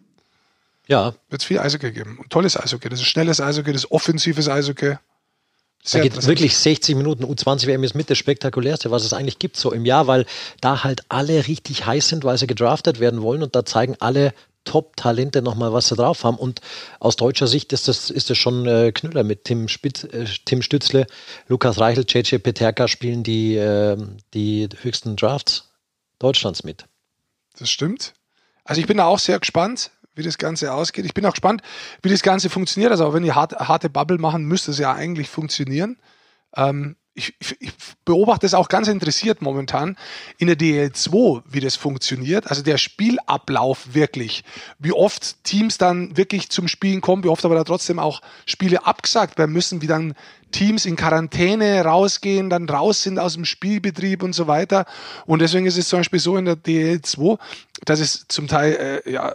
[0.86, 2.18] Ja, Wird es viel Eishockey geben.
[2.18, 2.88] Und tolles Eishockey.
[2.88, 4.90] Das ist schnelles Eishockey, das ist offensives Eishockey.
[4.90, 4.98] da
[5.82, 6.30] Sehr geht interessant.
[6.30, 9.84] wirklich 60 Minuten U20 WM ist mit das spektakulärste, was es eigentlich gibt so im
[9.86, 10.26] Jahr, weil
[10.60, 14.34] da halt alle richtig heiß sind, weil sie gedraftet werden wollen und da zeigen alle
[14.64, 16.36] Top-Talente nochmal, was sie drauf haben.
[16.38, 16.60] Und
[16.98, 20.62] aus deutscher Sicht ist das, ist das schon äh, Knüller mit Tim, Spitz, äh, Tim
[20.62, 21.06] Stützle,
[21.48, 23.96] Lukas Reichel, JJ Peterka spielen die, äh,
[24.32, 25.70] die höchsten Drafts
[26.18, 26.86] Deutschlands mit.
[27.58, 28.14] Das stimmt.
[28.64, 31.04] Also ich bin da auch sehr gespannt, wie das Ganze ausgeht.
[31.04, 31.62] Ich bin auch gespannt,
[32.02, 32.92] wie das Ganze funktioniert.
[32.92, 35.98] Also auch wenn die hart, harte Bubble machen, müsste es ja eigentlich funktionieren.
[36.56, 37.72] Ähm, ich, ich,
[38.04, 39.96] beobachte es auch ganz interessiert momentan
[40.36, 42.48] in der DL2, wie das funktioniert.
[42.48, 44.44] Also der Spielablauf wirklich.
[44.78, 48.86] Wie oft Teams dann wirklich zum Spielen kommen, wie oft aber da trotzdem auch Spiele
[48.86, 50.14] abgesagt werden müssen, wie dann
[50.50, 54.84] Teams in Quarantäne rausgehen, dann raus sind aus dem Spielbetrieb und so weiter.
[55.26, 57.38] Und deswegen ist es zum Beispiel so in der DL2,
[57.84, 59.34] dass es zum Teil äh, ja,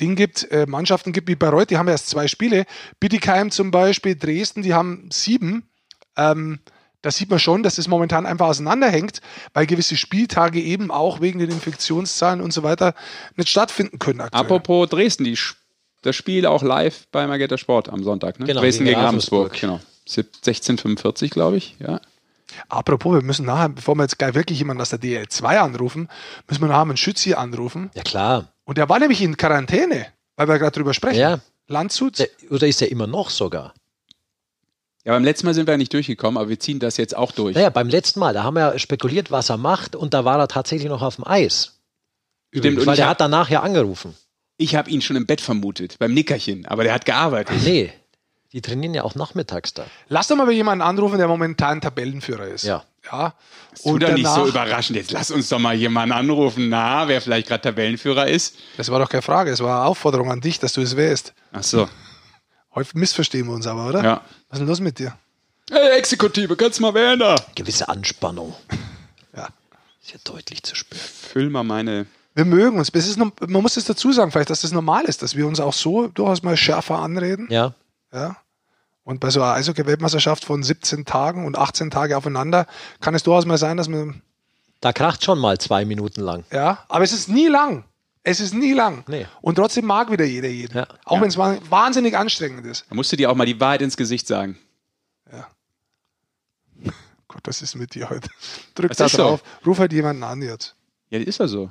[0.00, 2.66] Ding gibt, äh, Mannschaften gibt wie Bayreuth, die haben erst zwei Spiele.
[3.00, 5.68] Bietigheim zum Beispiel, Dresden, die haben sieben.
[6.16, 6.58] Ähm,
[7.02, 9.20] da sieht man schon, dass das momentan einfach auseinanderhängt,
[9.54, 12.94] weil gewisse Spieltage eben auch wegen den Infektionszahlen und so weiter
[13.36, 14.20] nicht stattfinden können.
[14.20, 14.44] Aktuell.
[14.44, 15.36] Apropos Dresden, die,
[16.02, 18.38] das Spiel auch live bei Magenta Sport am Sonntag.
[18.38, 18.46] Ne?
[18.46, 19.52] Genau, Dresden gegen Ravensburg.
[19.60, 19.80] Genau.
[20.06, 21.76] Sieb- 1645, glaube ich.
[21.78, 22.00] Ja.
[22.68, 26.08] Apropos, wir müssen nachher, bevor wir jetzt gleich wirklich jemanden aus der DL2 anrufen,
[26.48, 27.90] müssen wir nachher einen Schützi anrufen.
[27.94, 28.48] Ja klar.
[28.64, 31.18] Und der war nämlich in Quarantäne, weil wir gerade drüber sprechen.
[31.18, 31.40] Ja.
[31.68, 32.18] Landshut.
[32.18, 33.72] Der, oder ist er immer noch sogar?
[35.04, 37.54] Ja, beim letzten Mal sind wir nicht durchgekommen, aber wir ziehen das jetzt auch durch.
[37.56, 40.48] Naja, beim letzten Mal, da haben wir spekuliert, was er macht und da war er
[40.48, 41.78] tatsächlich noch auf dem Eis.
[42.54, 44.14] Stimmt, und weil der hab- hat danach ja angerufen.
[44.58, 47.56] Ich habe ihn schon im Bett vermutet, beim Nickerchen, aber der hat gearbeitet.
[47.64, 47.92] Nee,
[48.52, 49.86] die trainieren ja auch nachmittags da.
[50.08, 52.64] Lass doch mal jemanden anrufen, der momentan Tabellenführer ist.
[52.64, 52.84] Ja.
[53.10, 53.34] Ja.
[53.82, 54.96] Tu doch nicht so überraschend.
[54.96, 58.56] Jetzt lass uns doch mal jemanden anrufen, na, wer vielleicht gerade Tabellenführer ist.
[58.76, 61.32] Das war doch keine Frage, es war eine Aufforderung an dich, dass du es wärst.
[61.50, 61.88] Ach so.
[62.74, 64.04] Häufig missverstehen wir uns aber, oder?
[64.04, 64.20] Ja.
[64.52, 65.16] Was ist denn los mit dir?
[65.70, 67.36] Hey, Exekutive, kannst du mal werden da?
[67.54, 68.54] Gewisse Anspannung.
[69.34, 69.48] Ja.
[70.02, 71.00] Ist ja deutlich zu spüren.
[71.02, 72.04] Füll mal meine.
[72.34, 72.90] Wir mögen uns.
[72.90, 75.72] Ist, man muss es dazu sagen, vielleicht, dass das normal ist, dass wir uns auch
[75.72, 77.46] so durchaus mal schärfer anreden.
[77.50, 77.72] Ja.
[78.12, 78.36] Ja.
[79.04, 82.66] Und bei so einer Eishockey-Weltmeisterschaft von 17 Tagen und 18 Tage aufeinander
[83.00, 84.20] kann es durchaus mal sein, dass man,
[84.82, 86.44] Da kracht schon mal zwei Minuten lang.
[86.52, 87.84] ja, aber es ist nie lang.
[88.24, 89.04] Es ist nie lang.
[89.08, 89.26] Nee.
[89.40, 90.76] Und trotzdem mag wieder jeder jeden.
[90.78, 90.86] Ja.
[91.04, 92.84] Auch wenn es wa- wahnsinnig anstrengend ist.
[92.88, 94.58] Da musst du dir auch mal die Wahrheit ins Gesicht sagen.
[97.28, 98.28] Gott, was ist mit dir heute?
[98.74, 99.18] Drück Das da ist so.
[99.22, 99.42] drauf.
[99.66, 100.76] Ruf halt jemanden an jetzt.
[101.10, 101.68] Ja, das ist ja so.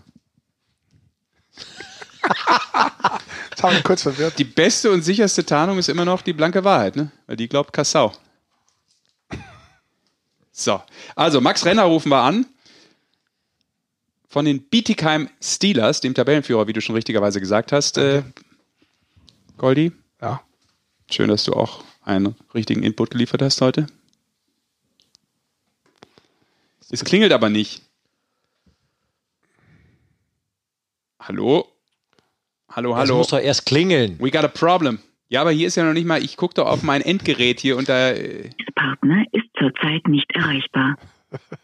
[3.49, 4.37] Jetzt haben wir kurz verwirrt.
[4.39, 7.11] Die beste und sicherste Tarnung ist immer noch die blanke Wahrheit, ne?
[7.27, 8.11] Weil die glaubt Kassau.
[10.51, 10.81] So,
[11.15, 12.45] also Max Renner rufen wir an.
[14.31, 17.97] Von den Bietigheim Steelers, dem Tabellenführer, wie du schon richtigerweise gesagt hast.
[17.97, 18.23] Äh,
[19.57, 20.41] Goldi, Ja.
[21.11, 23.87] schön, dass du auch einen richtigen Input geliefert hast heute.
[26.89, 27.81] Es klingelt aber nicht.
[31.19, 31.67] Hallo?
[32.69, 33.17] Hallo, Das hallo.
[33.17, 34.17] muss doch erst klingeln.
[34.19, 34.99] We got a problem.
[35.27, 37.75] Ja, aber hier ist ja noch nicht mal, ich gucke doch auf mein Endgerät hier
[37.75, 38.11] und da.
[38.11, 40.97] Äh Partner ist zurzeit nicht erreichbar.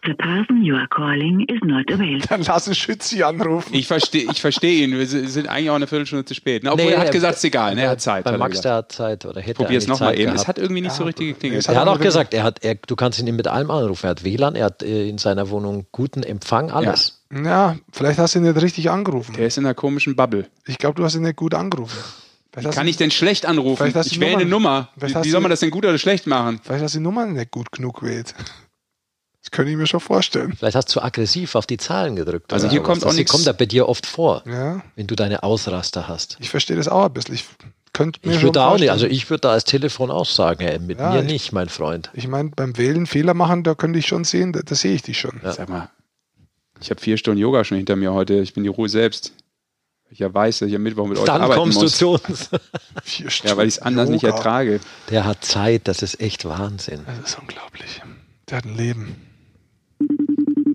[0.05, 2.26] The person you are calling is not available.
[2.30, 3.74] Dann lassen Schützi anrufen.
[3.74, 4.97] Ich verstehe ich versteh ihn.
[4.97, 6.63] Wir sind eigentlich auch eine Viertelstunde zu spät.
[6.63, 6.72] Ne?
[6.72, 7.76] Obwohl nee, er hat gesagt, es ist egal.
[7.76, 7.82] Ne?
[7.82, 8.24] Er hat Zeit.
[8.24, 10.34] Bei Max, der hat Zeit oder hätte Probier es nochmal eben.
[10.34, 11.68] Es hat irgendwie nicht ja, so richtig geklingelt.
[11.68, 14.05] Er hat auch gesagt, er hat, er, du kannst ihn mit allem anrufen.
[14.05, 17.22] Er hat WLAN, er hat äh, in seiner Wohnung guten Empfang, alles.
[17.34, 17.41] Ja.
[17.43, 19.36] ja, vielleicht hast du ihn nicht richtig angerufen.
[19.36, 20.47] Der ist in einer komischen Bubble.
[20.65, 21.97] Ich glaube, du hast ihn nicht gut angerufen.
[22.55, 23.93] Wie kann ich denn schlecht anrufen?
[24.05, 24.89] Ich wähle eine Nummer.
[24.95, 26.59] Wie, wie soll man das denn gut oder schlecht machen?
[26.63, 28.34] Vielleicht hast du die Nummer nicht gut genug gewählt.
[29.48, 30.54] Das könnte ich mir schon vorstellen.
[30.58, 32.52] Vielleicht hast du aggressiv auf die Zahlen gedrückt.
[32.52, 33.32] Also hier kommt auch nichts.
[33.32, 34.82] kommt da bei dir oft vor, ja.
[34.98, 36.36] wenn du deine Ausraster hast.
[36.41, 37.34] Ich verstehe das auch ein bisschen.
[37.34, 37.45] Ich
[37.93, 40.80] könnte mir ich würde auch nicht, also ich würde da als Telefon auch sagen, ey,
[40.80, 42.12] mit ja, mir ich, nicht, mein Freund.
[42.14, 45.04] Ich meine, beim Wählen Fehler machen, da könnte ich schon sehen, da, da sehe ich
[45.04, 45.39] dich schon.
[45.41, 45.54] Ja.
[45.54, 45.89] Sag mal,
[46.82, 48.34] ich habe vier Stunden Yoga schon hinter mir heute.
[48.34, 49.32] Ich bin die Ruhe selbst.
[50.10, 51.98] Ich ja weiß, dass ich am Mittwoch mit euch Dann arbeiten kommst muss.
[51.98, 52.50] du zu uns.
[53.43, 54.14] ja, weil ich es anders Yoga.
[54.14, 54.82] nicht ertrage.
[55.10, 57.06] Der hat Zeit, das ist echt Wahnsinn.
[57.06, 58.02] Das ist unglaublich.
[58.50, 59.26] Der hat ein Leben.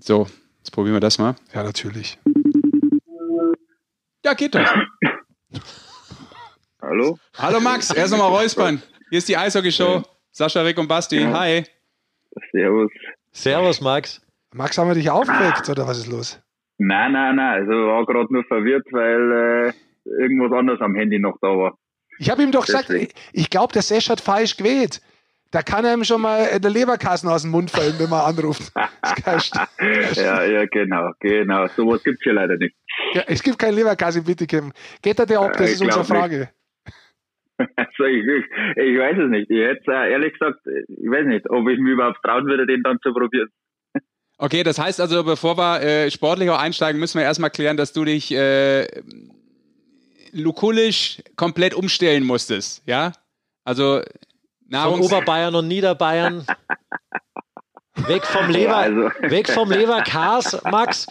[0.05, 0.27] So,
[0.57, 1.33] jetzt probieren wir das mal.
[1.53, 2.19] Ja, natürlich.
[4.25, 4.59] Ja, geht doch.
[6.81, 7.17] Hallo?
[7.37, 8.83] Hallo Max, erst nochmal räuspern.
[9.09, 10.03] Hier ist die Eishockey-Show.
[10.29, 11.21] Sascha, Rick und Basti.
[11.21, 11.39] Ja.
[11.39, 11.63] Hi.
[12.51, 12.91] Servus.
[13.31, 14.21] Servus, Max.
[14.53, 16.37] Max, haben wir dich aufgeweckt oder was ist los?
[16.79, 17.61] Nein, nein, nein.
[17.61, 21.77] Also war gerade nur verwirrt, weil äh, irgendwas anderes am Handy noch da war.
[22.19, 23.07] Ich habe ihm doch Deswegen.
[23.07, 24.99] gesagt, ich glaube, der Sesh hat falsch gewählt.
[25.53, 28.73] Da kann er ihm schon mal der Leberkassen aus dem Mund fallen, wenn man anruft.
[30.15, 31.67] ja, ja, genau, genau.
[31.67, 32.75] Sowas gibt es hier leider nicht.
[33.13, 34.73] Ja, es gibt kein Leberkasse, bitte, Kim.
[35.03, 35.53] Geht er dir ab?
[35.55, 36.49] Das ist unsere Frage.
[37.75, 38.45] Also ich, ich,
[38.77, 39.49] ich, weiß es nicht.
[39.49, 42.81] Ich hätte äh, ehrlich gesagt, ich weiß nicht, ob ich mir überhaupt trauen würde, den
[42.81, 43.47] dann zu probieren.
[44.39, 47.93] Okay, das heißt also, bevor wir äh, sportlich auch einsteigen, müssen wir erstmal klären, dass
[47.93, 48.87] du dich äh,
[50.31, 53.13] lukulisch komplett umstellen musstest, ja?
[53.63, 54.01] Also
[54.73, 56.45] Nahrungs Von Oberbayern und Niederbayern.
[58.07, 59.01] weg vom Leber, ja, also.
[59.21, 61.07] weg vom Leberkas, Max.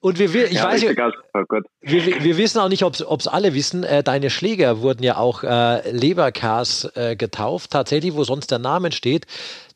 [0.00, 1.44] Und wir, ich ja, weiß nicht, oh
[1.82, 5.42] wir, wir, wissen auch nicht, ob es alle wissen, äh, deine Schläger wurden ja auch
[5.42, 9.26] äh, Leberkas äh, getauft, tatsächlich, wo sonst der Name steht.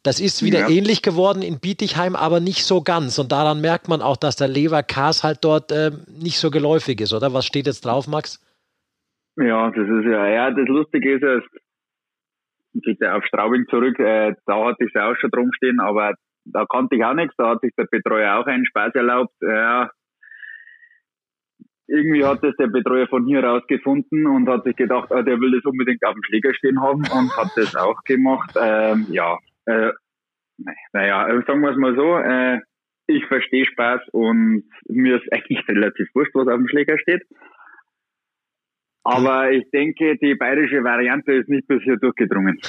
[0.04, 0.68] Das ist wieder ja.
[0.68, 3.18] ähnlich geworden in Bietigheim, aber nicht so ganz.
[3.18, 7.12] Und daran merkt man auch, dass der Leberkas halt dort äh, nicht so geläufig ist,
[7.12, 7.34] oder?
[7.34, 8.40] Was steht jetzt drauf, Max?
[9.36, 11.40] Ja, das ist ja, ja, das Lustige ist ja,
[12.74, 16.14] geht ja auf Straubing zurück, äh, da hatte ich es auch schon drum stehen, aber
[16.44, 19.34] da kannte ich auch nichts, da hat sich der Betreuer auch einen Spaß erlaubt.
[19.40, 19.90] Ja,
[21.86, 25.38] irgendwie hat das der Betreuer von hier raus gefunden und hat sich gedacht, ah, der
[25.40, 28.54] will das unbedingt auf dem Schläger stehen haben und hat das auch gemacht.
[28.60, 29.92] Ähm, ja, äh,
[30.92, 32.60] naja, sagen wir es mal so, äh,
[33.06, 37.22] ich verstehe Spaß und mir ist eigentlich relativ wurscht, was auf dem Schläger steht.
[39.04, 42.56] Aber ich denke, die bayerische Variante ist nicht bisher durchgedrungen.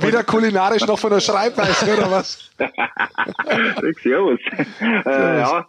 [0.00, 2.50] Weder kulinarisch noch von der Schreibweise, oder was?
[4.02, 4.40] Servus.
[5.06, 5.66] Äh, ja.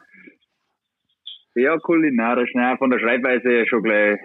[1.56, 4.20] ja, kulinarisch, nein, von der Schreibweise schon gleich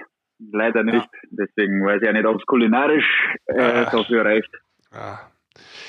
[0.53, 0.97] leider nicht.
[0.97, 1.09] Ja.
[1.30, 3.07] Deswegen weiß ich ja nicht, ob es kulinarisch
[3.47, 3.91] äh, ah.
[3.91, 4.51] dafür reicht.
[4.93, 5.30] Ja.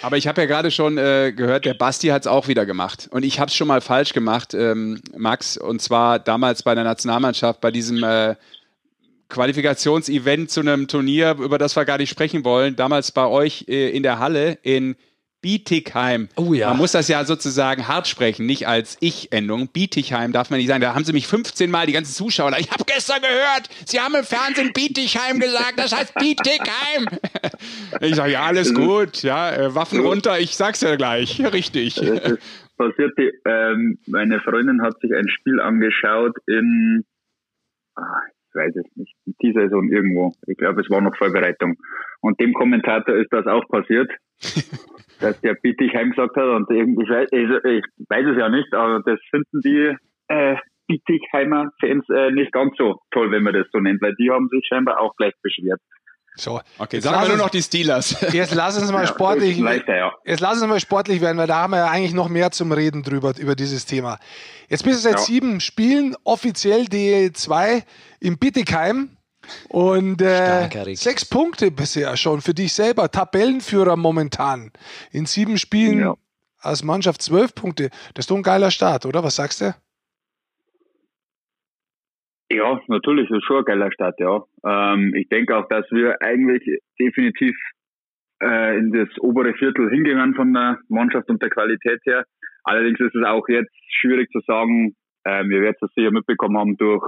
[0.01, 3.09] Aber ich habe ja gerade schon äh, gehört, der Basti hat es auch wieder gemacht.
[3.11, 5.57] Und ich habe es schon mal falsch gemacht, ähm, Max.
[5.57, 8.36] Und zwar damals bei der Nationalmannschaft, bei diesem äh,
[9.30, 12.76] Qualifikationsevent zu einem Turnier, über das wir gar nicht sprechen wollen.
[12.76, 14.95] Damals bei euch äh, in der Halle in
[15.41, 16.27] Bietigheim.
[16.35, 16.69] Oh ja.
[16.69, 19.69] Man muss das ja sozusagen hart sprechen, nicht als Ich-Endung.
[19.69, 20.81] Bietigheim darf man nicht sagen.
[20.81, 22.51] Da haben sie mich 15 Mal die ganzen Zuschauer.
[22.57, 25.73] Ich habe gestern gehört, sie haben im Fernsehen Bietigheim gesagt.
[25.77, 27.07] Das heißt Bietigheim.
[28.01, 29.23] Ich sage, ja, alles gut.
[29.23, 30.39] Ja, äh, Waffen runter.
[30.39, 31.41] Ich sag's ja gleich.
[31.51, 31.95] Richtig.
[31.95, 32.37] Das
[32.77, 37.03] passiert, ähm, meine Freundin hat sich ein Spiel angeschaut in,
[37.95, 38.01] ah,
[38.50, 40.34] ich weiß es nicht, in dieser Saison irgendwo.
[40.47, 41.78] Ich glaube, es war noch Vorbereitung.
[42.22, 44.12] Und dem Kommentator ist das auch passiert.
[45.20, 49.02] dass der Bietigheim gesagt hat und irgendwie, ich weiß, ich weiß es ja nicht, aber
[49.06, 49.95] das finden die
[50.30, 50.56] äh,
[50.88, 54.47] Bietigheimer Fans äh, nicht ganz so toll, wenn man das so nennt, weil die haben
[54.50, 55.82] sich scheinbar auch gleich beschwert.
[56.36, 58.15] So, okay, sagen wir nur noch die Steelers.
[58.32, 60.13] Jetzt lass uns mal sportlich, ja, leichter, ja.
[60.23, 62.71] jetzt lass uns mal sportlich werden, weil da haben wir ja eigentlich noch mehr zum
[62.71, 64.19] Reden drüber, über dieses Thema.
[64.69, 65.19] Jetzt bist du seit ja.
[65.19, 67.84] sieben Spielen offiziell DE2
[68.19, 69.17] im Bittigheim.
[69.67, 73.09] Und äh, sechs Punkte bisher schon für dich selber.
[73.09, 74.71] Tabellenführer momentan.
[75.11, 76.15] In sieben Spielen ja.
[76.59, 77.89] als Mannschaft zwölf Punkte.
[78.13, 79.23] Das ist doch ein geiler Start, oder?
[79.23, 79.73] Was sagst du?
[82.52, 84.43] Ja, natürlich ist schon ein geiler Start, ja.
[84.66, 86.64] Ähm, ich denke auch, dass wir eigentlich
[87.00, 87.56] definitiv
[88.41, 92.26] äh, in das obere Viertel hingehören von der Mannschaft und der Qualität her.
[92.64, 94.95] Allerdings ist es auch jetzt schwierig zu sagen,
[95.26, 97.04] äh, wir werden es sicher mitbekommen haben durch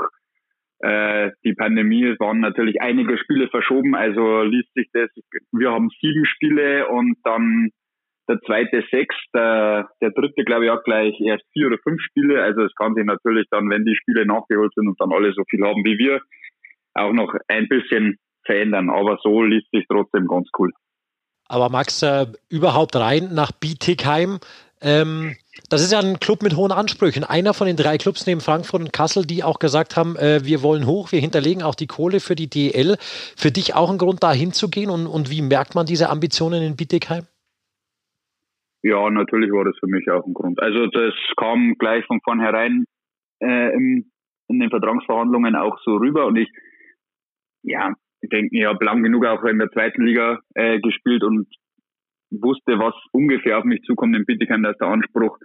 [0.79, 5.09] äh, die Pandemie, es waren natürlich einige Spiele verschoben, also liest sich das,
[5.51, 7.69] wir haben sieben Spiele und dann
[8.31, 12.41] der zweite sechs, der, der dritte glaube ich auch gleich erst vier oder fünf Spiele,
[12.41, 15.43] also es kann sich natürlich dann, wenn die Spiele nachgeholt sind und dann alle so
[15.49, 16.21] viel haben wie wir,
[16.93, 20.71] auch noch ein bisschen verändern, aber so liest sich trotzdem ganz cool.
[21.47, 24.39] Aber Max, äh, überhaupt rein nach Bietigheim,
[24.81, 25.35] ähm,
[25.69, 27.23] das ist ja ein Club mit hohen Ansprüchen.
[27.25, 30.63] Einer von den drei Clubs neben Frankfurt und Kassel, die auch gesagt haben, äh, wir
[30.63, 32.97] wollen hoch, wir hinterlegen auch die Kohle für die DL.
[33.35, 34.89] Für dich auch ein Grund, da hinzugehen?
[34.89, 37.27] Und, und wie merkt man diese Ambitionen in Bietigheim?
[38.83, 40.61] Ja, natürlich war das für mich auch ein Grund.
[40.61, 42.85] Also das kam gleich von vornherein
[43.39, 44.11] äh, in,
[44.47, 46.49] in den Vertragsverhandlungen auch so rüber und ich,
[47.63, 51.47] ja, ich denke, ich habe lang genug auch in der zweiten Liga äh, gespielt und
[52.31, 55.37] wusste, was ungefähr auf mich zukommt in Bittigheim, dass der Anspruch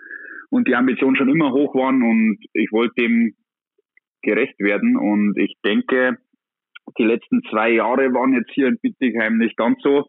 [0.50, 3.34] und die Ambition schon immer hoch waren und ich wollte dem
[4.22, 6.16] gerecht werden und ich denke,
[6.98, 10.06] die letzten zwei Jahre waren jetzt hier in Bittigheim nicht ganz so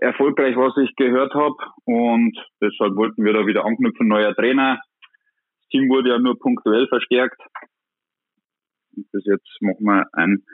[0.00, 4.80] erfolgreich, was ich gehört habe und deshalb wollten wir da wieder anknüpfen, neuer Trainer.
[5.60, 7.40] Das Team wurde ja nur punktuell verstärkt.
[8.96, 10.44] Und bis jetzt machen wir einen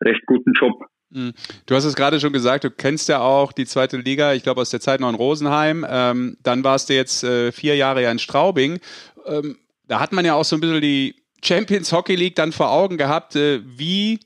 [0.00, 0.74] recht guten Job.
[1.10, 1.34] Mhm.
[1.66, 4.60] Du hast es gerade schon gesagt, du kennst ja auch die zweite Liga, ich glaube
[4.60, 5.84] aus der Zeit noch in Rosenheim.
[5.88, 8.78] Ähm, dann warst du jetzt äh, vier Jahre ja in Straubing.
[9.26, 12.70] Ähm, da hat man ja auch so ein bisschen die Champions Hockey League dann vor
[12.70, 13.36] Augen gehabt.
[13.36, 14.20] Äh, wie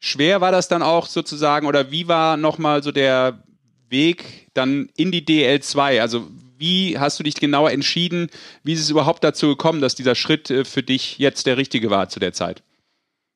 [0.00, 3.44] schwer war das dann auch sozusagen oder wie war nochmal so der
[3.92, 6.00] Weg dann in die DL2?
[6.00, 6.26] Also
[6.58, 8.28] wie hast du dich genauer entschieden?
[8.64, 11.90] Wie ist es überhaupt dazu gekommen, dass dieser Schritt äh, für dich jetzt der richtige
[11.90, 12.64] war zu der Zeit?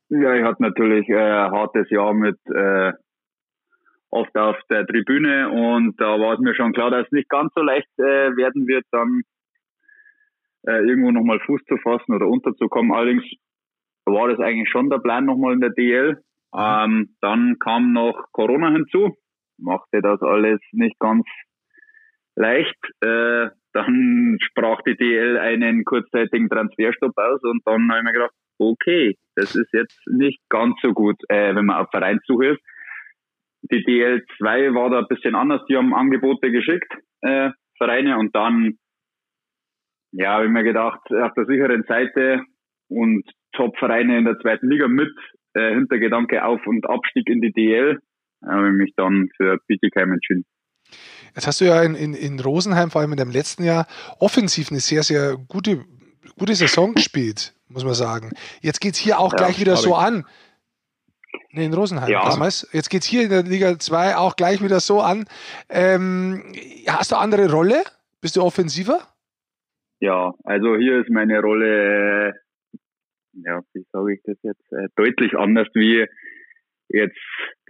[0.08, 2.92] Ja, ich hatte natürlich äh, ein hartes Jahr mit äh,
[4.10, 7.52] oft auf der Tribüne und da war es mir schon klar, dass es nicht ganz
[7.54, 9.22] so leicht äh, werden wird, dann
[10.66, 12.92] äh, irgendwo nochmal Fuß zu fassen oder unterzukommen.
[12.92, 13.24] Allerdings
[14.04, 16.22] war das eigentlich schon der Plan nochmal in der DL.
[16.56, 19.16] Ähm, dann kam noch Corona hinzu,
[19.58, 21.26] machte das alles nicht ganz
[22.36, 22.76] leicht.
[23.00, 28.34] Äh, dann sprach die DL einen kurzzeitigen Transferstopp aus und dann habe ich mir gedacht,
[28.58, 32.60] okay, das ist jetzt nicht ganz so gut, äh, wenn man auf Vereinssuche ist.
[33.70, 36.92] Die DL2 war da ein bisschen anders, die haben Angebote geschickt,
[37.22, 38.78] äh, Vereine, und dann,
[40.12, 42.44] ja, habe ich mir gedacht, auf der sicheren Seite
[42.88, 45.12] und Top-Vereine in der zweiten Liga mit
[45.54, 47.98] äh, Hintergedanke Auf- und Abstieg in die DL,
[48.44, 50.44] habe ich mich dann für Bietigheim entschieden.
[51.34, 53.86] Jetzt hast du ja in, in, in Rosenheim, vor allem in dem letzten Jahr,
[54.18, 55.84] offensiv eine sehr, sehr gute,
[56.36, 58.30] gute Saison gespielt muss man sagen.
[58.60, 60.24] Jetzt geht es hier auch ja, gleich wieder so an.
[61.50, 62.28] Nee, in Rosenheim ja.
[62.28, 62.68] damals.
[62.72, 65.24] Jetzt geht es hier in der Liga 2 auch gleich wieder so an.
[65.68, 66.42] Ähm,
[66.86, 67.82] hast du andere Rolle?
[68.20, 69.00] Bist du offensiver?
[70.00, 72.32] Ja, also hier ist meine Rolle, äh,
[73.44, 76.06] ja, wie sage ich das jetzt, äh, deutlich anders wie
[76.96, 77.18] jetzt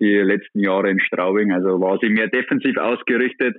[0.00, 1.52] die letzten Jahre in Straubing.
[1.52, 3.56] Also war sie mehr defensiv ausgerichtet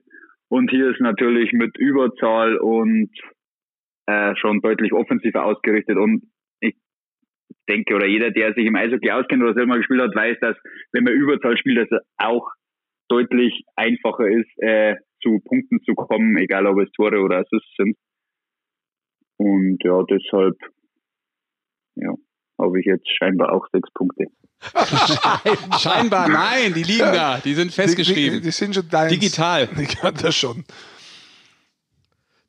[0.49, 3.09] und hier ist natürlich mit Überzahl und
[4.07, 5.97] äh, schon deutlich offensiver ausgerichtet.
[5.97, 6.23] Und
[6.61, 6.75] ich
[7.67, 10.57] denke, oder jeder, der sich im Eishockey auskennt oder selber gespielt hat, weiß, dass
[10.93, 12.47] wenn man Überzahl spielt, dass es auch
[13.09, 17.97] deutlich einfacher ist, äh, zu Punkten zu kommen, egal ob es Tore oder Assists sind.
[19.37, 20.55] Und ja, deshalb
[21.95, 22.13] ja,
[22.57, 24.25] habe ich jetzt scheinbar auch sechs Punkte.
[25.79, 28.37] scheinbar, nein, die liegen da, die sind festgeschrieben.
[28.37, 29.11] Die, die, die sind schon deins.
[29.11, 29.69] Digital.
[29.79, 30.65] Ich kann das schon.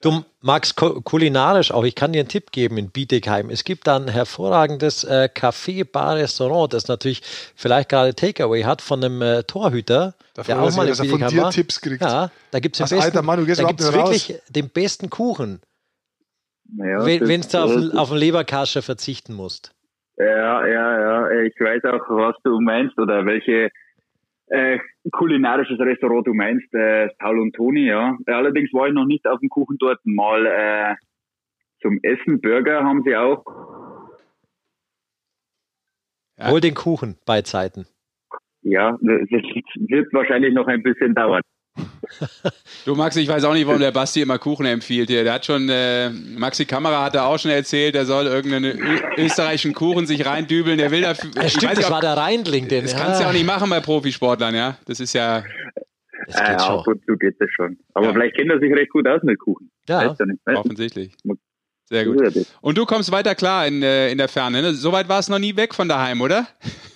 [0.01, 3.51] Du magst kulinarisch auch, ich kann dir einen Tipp geben in Bietigheim.
[3.51, 7.23] Es gibt da ein hervorragendes äh, Café, Bar, Restaurant, das natürlich
[7.57, 11.21] vielleicht gerade Takeaway hat von einem äh, Torhüter, Dafür, der auch mal in dass Bietigheim
[11.21, 11.51] von dir war.
[11.51, 12.01] Tipps kriegt.
[12.01, 15.61] Ja, da gibt es wirklich den besten Kuchen.
[16.71, 19.73] Naja, wenn du auf, auf den Leberkascher verzichten musst.
[20.19, 21.43] Ja, ja, ja.
[21.43, 23.71] Ich weiß auch, was du meinst oder welche
[24.49, 24.79] äh,
[25.12, 28.16] kulinarisches Restaurant du meinst, äh, Paul und Toni, ja.
[28.27, 30.01] Allerdings war ich noch nicht auf dem Kuchen dort.
[30.05, 30.95] Mal äh,
[31.81, 33.45] zum Essen, Burger haben sie auch.
[36.37, 36.51] Ja.
[36.51, 37.87] Hol den Kuchen bei Zeiten.
[38.62, 41.43] Ja, das wird wahrscheinlich noch ein bisschen dauern.
[42.85, 45.24] Du Max, ich weiß auch nicht, warum der Basti immer Kuchen empfiehlt hier.
[45.24, 48.79] Der hat schon, äh, Maxi Kamera hat da auch schon erzählt, der soll irgendeinen
[49.16, 50.79] österreichischen Kuchen sich reindübeln.
[50.79, 51.31] Der will dafür.
[51.35, 52.68] Ja, stimmt, das auch, war der Reindling.
[52.68, 52.99] Den, das ja.
[52.99, 54.79] kannst du ja auch nicht machen bei Profisportlern, ja.
[54.87, 55.45] Das ist ja.
[56.26, 56.79] Das geht äh, schon.
[56.79, 57.79] Ab und zu geht das schon.
[57.95, 58.12] Aber ja.
[58.12, 59.70] vielleicht kennt er sich recht gut aus mit Kuchen.
[59.89, 61.14] Ja, nicht, offensichtlich.
[61.85, 62.20] Sehr gut.
[62.61, 64.61] Und du kommst weiter klar in, äh, in der Ferne.
[64.61, 64.74] Ne?
[64.74, 66.47] Soweit war es noch nie weg von daheim, oder?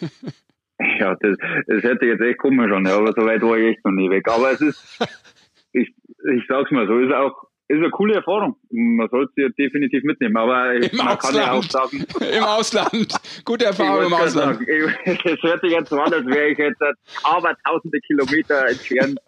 [0.99, 3.85] Ja, das, das hätte jetzt echt komisch an, ja, aber so weit war ich echt
[3.85, 4.28] noch nie weg.
[4.28, 4.99] Aber es ist,
[5.72, 5.95] ich,
[6.35, 8.57] ich sag's mal so, ist auch ist eine coole Erfahrung.
[8.70, 10.37] Man sollte sie definitiv mitnehmen.
[10.37, 12.11] Aber Im man kann ja auch Ausland.
[12.11, 13.14] sagen, Im Ausland.
[13.47, 14.61] Gute Erfahrung im Ausland.
[14.68, 19.18] es hört sich jetzt so an, als wäre ich jetzt äh, aber tausende Kilometer entfernt.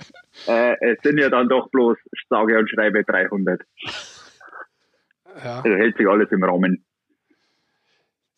[0.47, 1.97] Äh, es sind ja dann doch bloß
[2.29, 3.63] sage und schreibe 300.
[5.43, 5.63] Ja.
[5.63, 6.85] Also hält sich alles im Rahmen.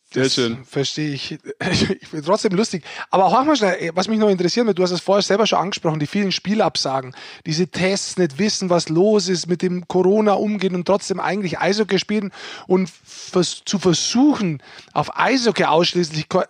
[0.09, 0.63] Sehr Das schön.
[0.63, 1.37] Verstehe ich.
[1.99, 2.83] Ich finde trotzdem lustig.
[3.09, 5.99] Aber auch mal schnell, was mich noch interessiert, du hast es vorher selber schon angesprochen,
[5.99, 7.13] die vielen Spielabsagen,
[7.45, 11.99] diese Tests, nicht wissen, was los ist, mit dem Corona umgehen und trotzdem eigentlich Eishockey
[11.99, 12.31] spielen
[12.67, 14.61] und vers zu versuchen,
[14.93, 16.43] auf Eishockey ausschließlich ko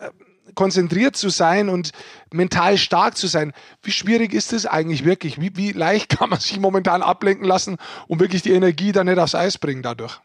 [0.58, 1.92] konzentriert zu sein und
[2.34, 3.54] mental stark zu sein.
[3.84, 5.40] Wie schwierig ist das eigentlich wirklich?
[5.40, 7.78] Wie, wie leicht kann man sich momentan ablenken lassen
[8.08, 10.20] und wirklich die Energie dann nicht aufs Eis bringen dadurch?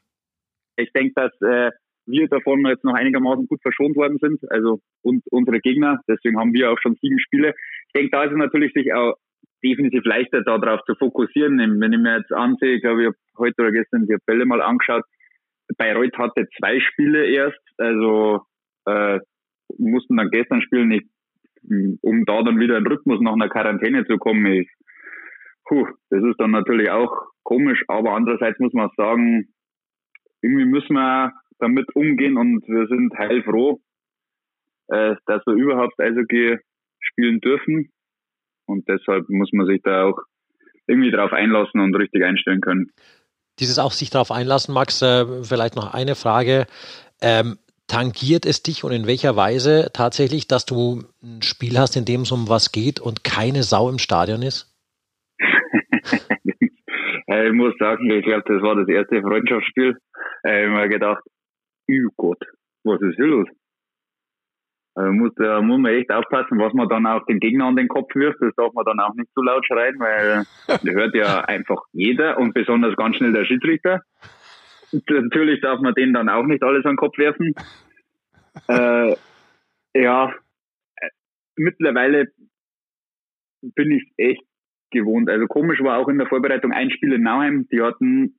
[0.76, 1.70] Ich denke, dass äh,
[2.06, 6.00] wir davon jetzt noch einigermaßen gut verschont worden sind, also und unsere Gegner.
[6.08, 7.54] Deswegen haben wir auch schon sieben Spiele.
[7.86, 9.14] Ich denke, da ist es natürlich sich auch
[9.62, 11.58] definitiv leichter, darauf zu fokussieren.
[11.58, 14.60] Wenn ich mir jetzt ansehe, ich glaube, ich habe heute oder gestern die Tabelle mal
[14.60, 15.04] angeschaut.
[15.78, 18.42] Bayreuth hatte zwei Spiele erst, also
[18.86, 19.20] äh,
[19.78, 21.06] mussten dann gestern spielen, ich,
[22.02, 24.44] um da dann wieder in Rhythmus nach einer Quarantäne zu kommen.
[24.46, 24.68] Ich,
[25.64, 29.48] puh, das ist dann natürlich auch komisch, aber andererseits muss man sagen,
[30.42, 33.80] irgendwie müssen wir damit umgehen und wir sind heilfroh,
[34.88, 36.58] äh, dass wir überhaupt Eishockey
[37.00, 37.90] spielen dürfen.
[38.66, 40.18] Und deshalb muss man sich da auch
[40.86, 42.90] irgendwie drauf einlassen und richtig einstellen können.
[43.58, 46.66] Dieses auch sich darauf einlassen, Max, äh, vielleicht noch eine Frage.
[47.20, 52.04] Ähm, tangiert es dich und in welcher Weise tatsächlich, dass du ein Spiel hast, in
[52.04, 54.68] dem es um was geht und keine Sau im Stadion ist?
[57.28, 59.96] Äh, ich muss sagen, ich glaube, das war das erste Freundschaftsspiel.
[60.44, 61.22] Ich habe mir gedacht,
[62.06, 62.42] oh Gott,
[62.84, 63.48] was ist hier los?
[64.94, 67.88] Also muss, da muss man echt aufpassen, was man dann auch den Gegner an den
[67.88, 68.42] Kopf wirft.
[68.42, 72.38] Das darf man dann auch nicht zu laut schreien, weil das hört ja einfach jeder
[72.38, 74.02] und besonders ganz schnell der Schiedsrichter.
[74.92, 77.54] Natürlich darf man denen dann auch nicht alles an den Kopf werfen.
[78.68, 79.16] Äh,
[79.94, 80.34] ja,
[81.56, 82.26] mittlerweile
[83.62, 84.42] bin ich echt
[84.90, 85.30] gewohnt.
[85.30, 87.66] Also komisch war auch in der Vorbereitung ein Spiel in Nauheim.
[87.72, 88.38] Die hatten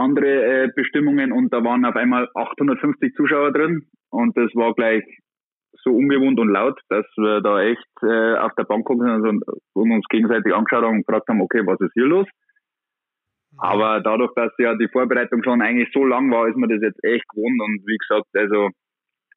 [0.00, 5.04] andere äh, Bestimmungen und da waren auf einmal 850 Zuschauer drin und das war gleich
[5.82, 9.44] so ungewohnt und laut, dass wir da echt äh, auf der Bank sind und,
[9.74, 12.26] und uns gegenseitig angeschaut haben und gefragt haben, okay, was ist hier los?
[13.58, 17.02] Aber dadurch, dass ja die Vorbereitung schon eigentlich so lang war, ist mir das jetzt
[17.04, 18.70] echt gewohnt und wie gesagt, also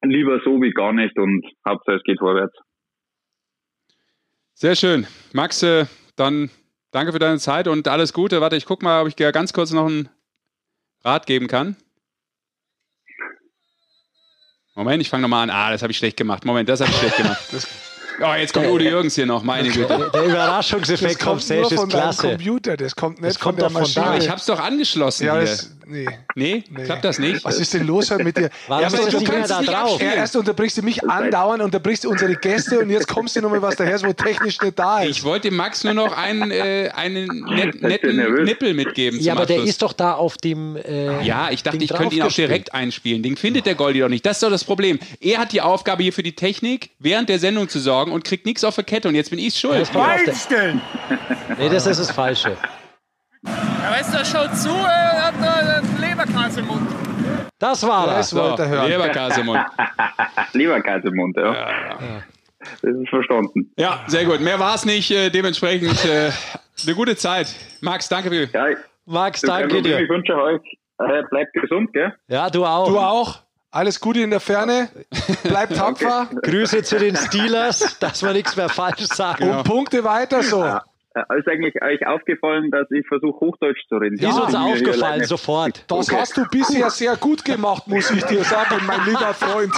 [0.03, 2.55] lieber so wie gar nicht und Hauptsache es geht vorwärts.
[4.53, 5.07] Sehr schön.
[5.33, 5.85] Max, äh,
[6.15, 6.49] dann
[6.91, 8.39] danke für deine Zeit und alles Gute.
[8.39, 10.09] Warte, ich guck mal, ob ich ganz kurz noch einen
[11.03, 11.75] Rat geben kann.
[14.75, 15.49] Moment, ich fange nochmal an.
[15.49, 16.45] Ah, das habe ich schlecht gemacht.
[16.45, 17.41] Moment, das habe ich schlecht gemacht.
[18.21, 19.87] Oh, jetzt kommt Udo Jürgens hier noch, meine Güte.
[19.87, 22.29] Der Das Überraschungseffekt vom kommt nur Stage von ist klasse.
[22.29, 24.01] Computer, das kommt nicht Das kommt von der doch von da.
[24.05, 24.23] Maschine.
[24.23, 25.41] Ich habe es doch angeschlossen ja, hier.
[25.41, 26.07] das, nee.
[26.35, 26.83] Nee, Nee.
[26.83, 27.43] klappt das nicht?
[27.45, 28.49] Was ist denn los mit dir?
[28.67, 30.01] Warum Erst, ist das nicht mehr da kannst drauf?
[30.01, 33.61] Ja, erst unterbrichst du mich andauernd, unterbrichst du unsere Gäste und jetzt kommst du nochmal
[33.61, 35.09] was daher, wo technisch nicht da ist.
[35.11, 38.43] Ich wollte dem Max nur noch einen, äh, einen net, netten?
[38.43, 39.19] Nippel mitgeben.
[39.19, 39.69] Ja, zum aber der Abschluss.
[39.69, 40.75] ist doch da auf dem.
[40.75, 43.23] Äh, Ja, ich dachte, Ding ich könnte ihn auch direkt einspielen.
[43.23, 44.25] Den findet der Goldi doch nicht.
[44.25, 44.99] Das ist doch das Problem.
[45.19, 48.45] Er hat die Aufgabe hier für die Technik während der Sendung zu sorgen und kriegt
[48.45, 49.79] nichts auf der Kette und jetzt bin ich schuld.
[49.81, 50.73] Das auf der,
[51.57, 52.57] nee, das ist das Falsche.
[53.93, 56.81] Ja, weißt du, schaut zu, er hat da einen Leberkranz im Mund.
[57.59, 58.15] Das war er.
[58.15, 58.89] Das wollte er hören.
[58.89, 59.59] Leberkäse im Mund.
[60.53, 62.23] Leberkäse im Mund, ja.
[62.81, 63.71] Das ist verstanden.
[63.77, 64.39] Ja, sehr gut.
[64.39, 65.11] Mehr war es nicht.
[65.11, 66.31] Äh, dementsprechend äh,
[66.83, 67.53] eine gute Zeit.
[67.81, 68.45] Max, danke für.
[68.45, 68.75] Ja,
[69.05, 69.99] Max, danke dir.
[69.99, 70.61] Ich wünsche euch,
[70.97, 72.15] äh, bleibt gesund, gell?
[72.27, 72.87] Ja, du auch.
[72.87, 73.41] Du auch.
[73.69, 74.89] Alles Gute in der Ferne.
[75.43, 79.51] Bleib tapfer Grüße zu den Steelers, dass wir nichts mehr falsch sagen.
[79.51, 80.63] und Punkte weiter so.
[81.15, 84.17] Äh, ist eigentlich euch aufgefallen, dass ich versuche, Hochdeutsch zu reden?
[84.17, 85.85] Ist uns aufgefallen, sofort.
[85.87, 89.73] Das hast du bisher sehr gut gemacht, muss ich dir sagen, mein lieber Freund.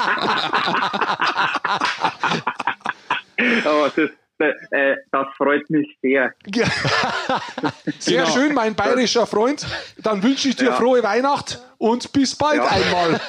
[3.66, 4.10] Aber das,
[4.40, 6.34] äh, das freut mich sehr.
[6.54, 6.66] Ja.
[8.00, 8.34] Sehr Genau.
[8.36, 9.66] schön, mein bayerischer Freund.
[9.98, 10.74] Dann wünsche ich dir Ja.
[10.74, 12.68] frohe Weihnacht und bis bald Ja.
[12.68, 13.20] einmal.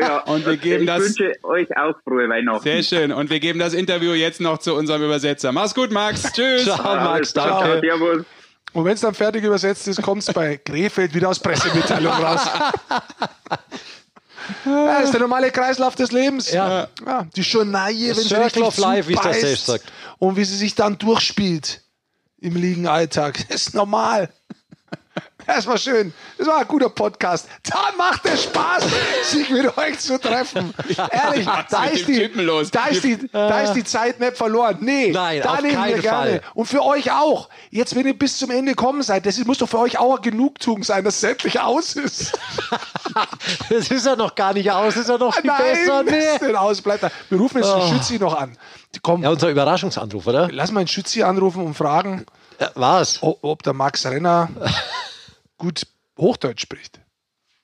[0.00, 2.62] Ja, Und wir geben ich das- wünsche euch auch frohe Weihnachten.
[2.62, 3.12] Sehr schön.
[3.12, 5.52] Und wir geben das Interview jetzt noch zu unserem Übersetzer.
[5.52, 6.22] Mach's gut, Max.
[6.32, 6.64] Tschüss.
[6.64, 7.80] Ciao, Max, danke.
[7.80, 8.24] Servus.
[8.74, 12.40] Und wenn es dann fertig übersetzt ist, kommt es bei Krefeld wieder aus Pressemitteilung raus.
[14.64, 16.50] Ja, das ist der normale Kreislauf des Lebens.
[16.50, 16.88] Ja.
[17.04, 19.92] Ja, die Journaille, wenn sie Circle richtig of Life, wie der zubeißt Sage sagt.
[20.18, 21.82] Und wie sie sich dann durchspielt
[22.38, 23.44] im Liegenalltag.
[23.48, 24.28] Das ist normal.
[25.46, 26.12] Das war schön.
[26.38, 27.48] Das war ein guter Podcast.
[27.64, 28.84] Da macht es Spaß,
[29.30, 30.72] sich mit euch zu treffen.
[31.10, 32.30] Ehrlich, da ist, die,
[32.70, 34.78] da, ist die, da ist die Zeit nicht verloren.
[34.80, 36.30] Nee, Nein, da nehmen wir gerne.
[36.30, 36.42] Fall.
[36.54, 37.48] Und für euch auch.
[37.70, 40.84] Jetzt, wenn ihr bis zum Ende kommen seid, das muss doch für euch auch Genugtuung
[40.84, 42.32] sein, dass es endlich aus ist.
[43.68, 46.02] Das ist ja noch gar nicht aus, das ist ja noch viel besser.
[46.02, 46.18] Nein, Nee.
[46.34, 46.80] ist denn aus?
[46.80, 47.10] Bleibt da.
[47.28, 48.56] Wir rufen jetzt den Schützi noch an.
[49.02, 49.22] Kommen.
[49.22, 50.48] Ja, unser Überraschungsanruf, oder?
[50.50, 52.24] Lass mal einen Schützi anrufen und fragen,
[52.58, 53.22] Ja, was?
[53.22, 54.48] ob, ob der Max Renner
[55.62, 55.86] gut
[56.18, 57.00] Hochdeutsch spricht.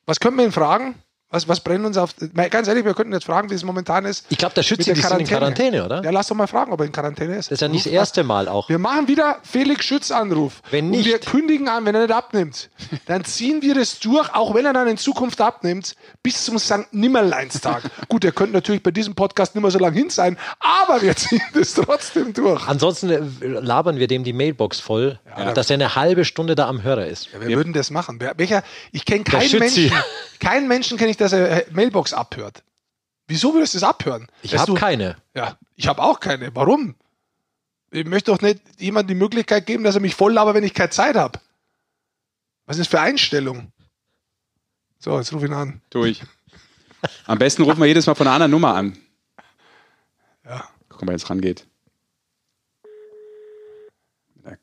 [0.07, 0.95] Was können wir ihn fragen?
[1.31, 2.15] Was, was brennt uns auf.
[2.49, 4.25] Ganz ehrlich, wir könnten jetzt fragen, wie es momentan ist.
[4.31, 6.03] Ich glaube, der Schütze, sind in Quarantäne, oder?
[6.03, 7.51] Ja, lass doch mal fragen, ob er in Quarantäne ist.
[7.51, 8.71] Das ist ja nicht das erste Mal auch.
[8.71, 10.63] Wir machen wieder Felix Schütz Anruf.
[10.71, 12.71] Wenn Und nicht- wir kündigen an, wenn er nicht abnimmt.
[13.05, 16.93] Dann ziehen wir das durch, auch wenn er dann in Zukunft abnimmt, bis zum St.
[16.93, 17.83] Nimmerleinstag.
[18.09, 21.15] Gut, er könnte natürlich bei diesem Podcast nicht mehr so lange hin sein, aber wir
[21.17, 22.67] ziehen das trotzdem durch.
[22.67, 25.19] Ansonsten äh, labern wir dem die Mailbox voll,
[25.55, 27.27] dass er eine halbe Stunde da am Hörer ist.
[27.27, 28.19] Ja, wer würden das machen?
[28.37, 28.63] Welcher,
[28.93, 29.59] ich kenne keinen.
[29.59, 29.93] Menschen,
[30.41, 32.63] keinen Menschen kenne ich, dass er äh, Mailbox abhört.
[33.27, 34.29] Wieso würdest du das abhören?
[34.43, 35.17] Ich habe keine.
[35.35, 36.55] Ja, ich habe auch keine.
[36.55, 36.95] Warum?
[37.91, 40.75] Ich möchte doch nicht jemandem die Möglichkeit geben, dass er mich voll labert, wenn ich
[40.75, 41.39] keine Zeit habe.
[42.67, 43.73] Was ist das für Einstellung?
[44.99, 45.81] So, jetzt ruf ihn an.
[45.91, 46.23] Durch.
[47.27, 48.99] Am besten rufen wir jedes Mal von einer anderen Nummer an.
[50.45, 50.69] Ja.
[50.89, 51.67] Guck mal, jetzt rangeht.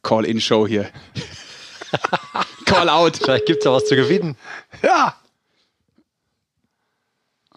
[0.01, 0.89] Call-In-Show hier.
[2.65, 3.17] Call-Out.
[3.17, 4.35] Vielleicht gibt es ja was zu gewinnen.
[4.81, 5.15] Ja.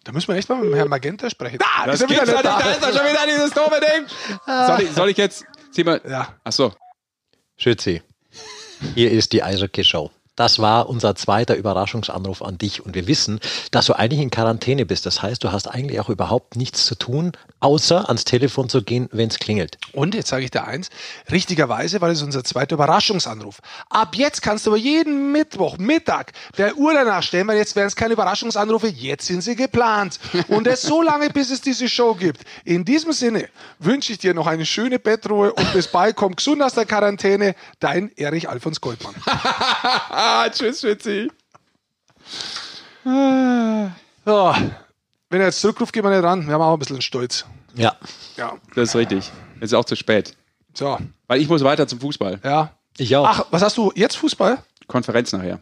[0.09, 1.59] Da müssen wir echt mal mit dem Herrn Magenta sprechen.
[1.63, 2.59] Ah, Das ist er wieder da.
[2.59, 4.07] da ist schon wieder dieses doofe Ding.
[4.47, 6.29] Soll ich, soll ich jetzt, zieh mal, Ja.
[6.45, 6.73] ach so.
[7.59, 8.01] Schützi,
[8.95, 10.11] hier ist die Eishockey-Show.
[10.35, 13.39] Das war unser zweiter Überraschungsanruf an dich und wir wissen,
[13.71, 15.05] dass du eigentlich in Quarantäne bist.
[15.05, 19.09] Das heißt, du hast eigentlich auch überhaupt nichts zu tun, außer ans Telefon zu gehen,
[19.13, 19.79] wenn es klingelt.
[19.93, 20.91] Und jetzt sage ich dir eins,
[21.31, 23.61] richtigerweise war das unser zweiter Überraschungsanruf.
[23.89, 27.89] Ab jetzt kannst du aber jeden Mittwoch, Mittag der Uhr danach stellen, weil jetzt werden
[27.89, 30.19] es keine Überraschungsanrufe, jetzt sind sie geplant.
[30.49, 32.43] Und das so lange, bis es diese Show gibt.
[32.65, 33.49] In diesem Sinne
[33.79, 37.55] wünsche ich dir noch eine schöne Bettruhe und bis bald, komm gesund aus der Quarantäne,
[37.81, 39.15] dein Erich Alfons Goldmann.
[40.11, 41.31] Ah, tschüss, Schützi.
[44.27, 44.57] Ja,
[45.31, 47.45] wenn er jetzt zurückruft, gehen wir nicht ran, wir haben auch ein bisschen Stolz.
[47.75, 47.97] Ja.
[48.37, 49.31] Ja, Das ist richtig.
[49.57, 50.37] Jetzt ist auch zu spät.
[50.75, 52.41] so, Weil ich muss weiter zum Fußball.
[52.45, 52.75] ja.
[53.01, 53.27] Ich auch.
[53.29, 54.59] Ach, was hast du jetzt Fußball?
[54.89, 55.61] Konferenz nachher.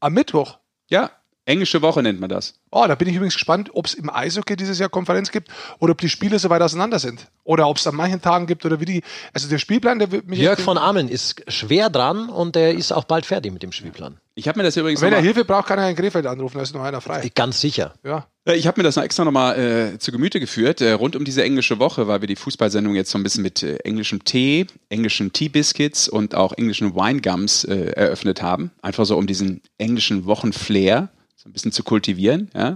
[0.00, 0.58] Am Mittwoch?
[0.88, 1.10] Ja,
[1.46, 2.54] englische Woche nennt man das.
[2.70, 5.92] Oh, da bin ich übrigens gespannt, ob es im Eishockey dieses Jahr Konferenz gibt oder
[5.92, 7.26] ob die Spiele so weit auseinander sind.
[7.44, 9.02] Oder ob es an manchen Tagen gibt oder wie die.
[9.32, 10.38] Also der Spielplan, der wird mich.
[10.38, 14.18] Jörg von Ameln ist schwer dran und er ist auch bald fertig mit dem Spielplan.
[14.36, 16.62] Ich habe mir das übrigens Wenn er Hilfe braucht, kann er in Krefeld anrufen, da
[16.62, 17.30] ist noch einer frei.
[17.34, 17.94] Ganz sicher.
[18.02, 18.26] Ja.
[18.44, 21.24] Äh, ich habe mir das noch extra nochmal äh, zu Gemüte geführt, äh, rund um
[21.24, 24.66] diese englische Woche, weil wir die Fußballsendung jetzt so ein bisschen mit äh, englischem Tee,
[24.88, 28.72] englischen Tea-Biscuits und auch englischen Winegums äh, eröffnet haben.
[28.82, 31.10] Einfach so um diesen englischen Wochenflair
[31.44, 32.50] so ein bisschen zu kultivieren.
[32.54, 32.74] Ja.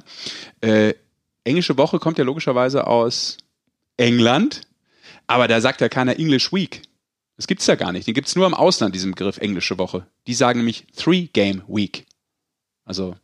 [0.60, 0.94] Äh,
[1.44, 3.38] englische Woche kommt ja logischerweise aus
[3.96, 4.60] England,
[5.26, 6.82] aber da sagt ja keiner English Week.
[7.36, 8.06] Das gibt's ja gar nicht.
[8.06, 10.06] Den gibt's nur im Ausland, diesen Begriff englische Woche.
[10.26, 12.04] Die sagen nämlich Three-Game Week.
[12.84, 13.14] Also,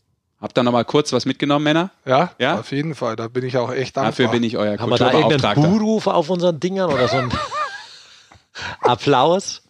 [0.41, 1.91] habt ihr nochmal kurz was mitgenommen, Männer?
[2.07, 2.61] ja, Ja?
[2.61, 3.17] auf jeden Fall.
[3.17, 4.13] Da bin ich auch echt dankbar.
[4.13, 5.63] Dafür bin ich euer Haben wir da irgendeinen.
[5.63, 7.33] Buhruf auf unseren Dingern oder so ein
[8.81, 9.63] Applaus?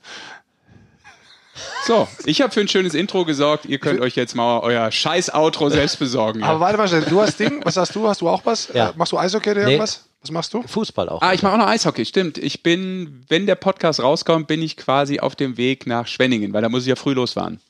[1.87, 3.67] So, ich habe für ein schönes Intro gesorgt.
[3.67, 6.43] Ihr könnt euch jetzt mal euer scheiß Outro selbst besorgen.
[6.43, 6.61] Aber Ja.
[6.61, 8.09] warte mal, schnell, du hast Ding, was hast du?
[8.09, 8.69] Hast du auch was?
[8.73, 8.91] Ja.
[8.91, 9.73] Äh, Machst du Eishockey oder Nee.
[9.73, 10.05] irgendwas?
[10.23, 10.63] Was machst du?
[10.63, 11.21] Fußball auch.
[11.21, 12.39] Ah, ich mache auch noch Eishockey, stimmt.
[12.39, 16.63] Ich bin, wenn der Podcast rauskommt, bin ich quasi auf dem Weg nach Schwenningen, weil
[16.63, 17.61] da muss ich ja früh losfahren.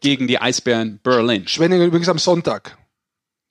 [0.00, 1.48] Gegen die Eisbären Berlin.
[1.48, 2.76] Schwenningen übrigens am Sonntag.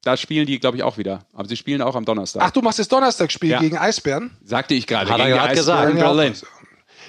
[0.03, 1.25] Da spielen die, glaube ich, auch wieder.
[1.33, 2.43] Aber sie spielen auch am Donnerstag.
[2.45, 3.59] Ach, du machst das Donnerstagspiel Ja.
[3.59, 4.37] gegen Eisbären?
[4.45, 5.09] Sagte ich gerade.
[5.09, 5.95] Hat er gegen die gerade gesagt.
[5.95, 6.33] Berlin.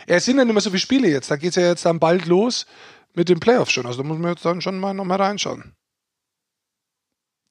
[0.08, 1.30] Ja, es sind ja nicht mehr so viele Spiele jetzt.
[1.30, 2.66] Da geht es ja jetzt dann bald los
[3.16, 3.86] mit den Playoffs schon.
[3.86, 5.74] Also da muss man jetzt dann schon mal noch mal reinschauen.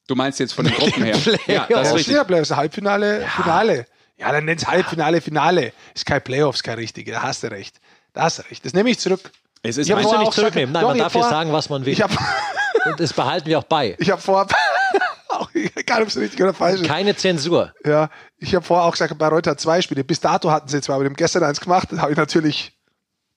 [0.08, 1.18] Du meinst jetzt von den Gruppen her.
[1.24, 1.48] Playoffs.
[1.48, 2.14] Ja, das Ja, ist richtig.
[2.16, 3.88] ja Playoffs, Halbfinale, Finale.
[4.18, 5.74] Ja, dann nennt's Halbfinale, Finale.
[5.94, 7.12] Ist kein Playoffs, kein richtige.
[7.12, 7.80] Da hast du recht.
[8.14, 8.64] Da hast du recht.
[8.64, 9.32] Das nehme ich zurück.
[9.64, 10.72] Es ist Ich hab mein- Kannst du vorher nicht zurücknehmen.
[10.74, 11.92] Nein, Doch, man darf ja sagen, was man will.
[11.94, 12.16] Ich habe
[12.86, 13.96] Und das behalten wir auch bei.
[13.98, 14.46] ich hab vor,
[15.30, 16.88] auch egal ob es richtig oder falsch ist.
[16.88, 17.74] Keine Zensur.
[17.84, 20.04] Ja, ich habe vorher auch gesagt, bei Reuter zwei Spiele.
[20.04, 21.88] Bis dato hatten sie zwei, aber haben gestern eins gemacht.
[21.92, 22.78] Da habe ich natürlich,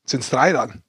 [0.05, 0.83] sind es drei dann.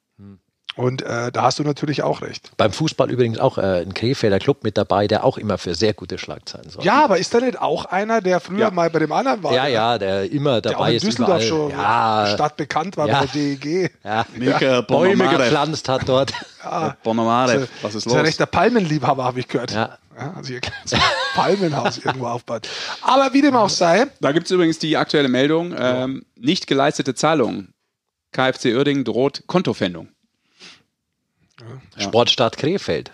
[0.76, 2.52] Und äh, da hast du natürlich auch recht.
[2.56, 5.92] Beim Fußball übrigens auch äh, ein Krefelder Club mit dabei, der auch immer für sehr
[5.94, 6.84] gute Schlagzeilen sorgt.
[6.86, 8.70] Ja, aber ist da nicht auch einer, der früher Ja.
[8.70, 9.52] mal bei dem anderen war?
[9.52, 11.02] ja, ja, der immer Der auch dabei in ist.
[11.06, 11.48] Düsseldorf überall.
[11.48, 13.20] schon ja, stadtbekannt war Ja.
[13.20, 13.90] bei der DEG.
[14.04, 14.24] ja.
[14.36, 16.32] Mika Bäume gepflanzt hat dort.
[17.02, 18.26] Bonamare, was ist Das ist ein los?
[18.26, 19.72] rechter Palmenliebhaber, habe ich gehört.
[19.72, 19.98] Ja.
[20.18, 21.02] Ja, also hier so ein
[21.34, 22.68] Palmenhaus irgendwo aufbaut.
[23.00, 25.74] Aber wie dem auch sei, Da gibt es übrigens die aktuelle Meldung.
[25.78, 27.72] Ähm, nicht geleistete Zahlungen.
[28.32, 30.08] KfC Uerdingen droht Kontofendung.
[31.96, 33.12] Sportstadt Krefeld.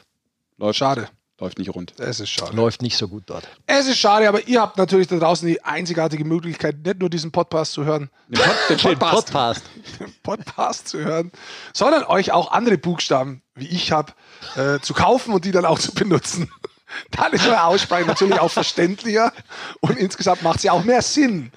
[0.58, 1.08] Läuft, Schade.
[1.38, 1.92] läuft nicht rund.
[1.98, 2.56] Es ist schade.
[2.56, 3.46] Läuft nicht so gut dort.
[3.66, 7.30] Es ist schade, aber ihr habt natürlich da draußen die einzigartige Möglichkeit, nicht nur diesen
[7.32, 9.32] Podcast zu hören, Den, Pod, den Den Podcast.
[9.32, 9.62] Podcast.
[10.22, 11.30] Podcast zu hören,
[11.74, 14.12] sondern euch auch andere Buchstaben, wie ich habe,
[14.56, 16.50] äh, zu kaufen und die dann auch zu benutzen.
[17.10, 19.32] Dann ist eure Aussprache natürlich auch verständlicher
[19.80, 21.50] und insgesamt macht es ja auch mehr Sinn.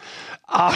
[0.47, 0.75] Aber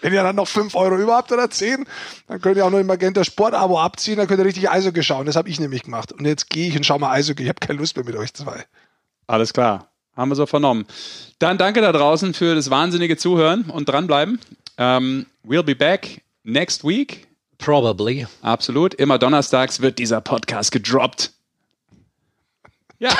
[0.00, 1.86] wenn ihr dann noch 5 Euro über habt oder 10,
[2.28, 5.26] dann könnt ihr auch noch im Magenta Sport-Abo abziehen, dann könnt ihr richtig Eishockey schauen.
[5.26, 6.12] Das habe ich nämlich gemacht.
[6.12, 7.42] Und jetzt gehe ich und schaue mal Eishockey.
[7.42, 8.64] Ich habe keine Lust mehr mit euch zwei.
[9.26, 9.88] Alles klar.
[10.16, 10.86] Haben wir so vernommen.
[11.38, 14.40] Dann danke da draußen für das wahnsinnige Zuhören und dranbleiben.
[14.76, 17.28] Ähm, we'll be back next week.
[17.58, 18.26] Probably.
[18.42, 18.94] Absolut.
[18.94, 21.32] Immer donnerstags wird dieser Podcast gedroppt.
[22.98, 23.10] Ja,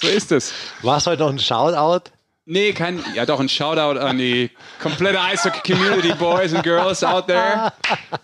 [0.00, 0.52] so ist es.
[0.82, 2.10] War es heute noch ein Shoutout?
[2.44, 7.72] Nee, kein, ja doch, ein Shoutout an die komplette Eishockey-Community, Boys and Girls out there.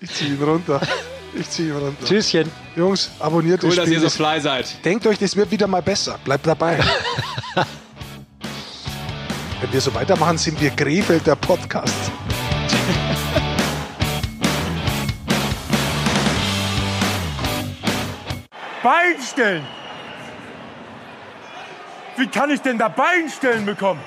[0.01, 0.81] Ich ziehe ihn runter.
[1.35, 2.05] Ich ziehe ihn runter.
[2.05, 2.51] Tschüsschen.
[2.75, 4.85] Jungs, abonniert Cool, das dass ihr so fly seid.
[4.85, 6.19] Denkt euch, das wird wieder mal besser.
[6.25, 6.81] Bleibt dabei.
[9.61, 12.11] Wenn wir so weitermachen, sind wir Krefeld der Podcast.
[18.83, 19.65] Bein stellen.
[22.19, 24.01] Wie kann ich denn da Bein stellen bekommen?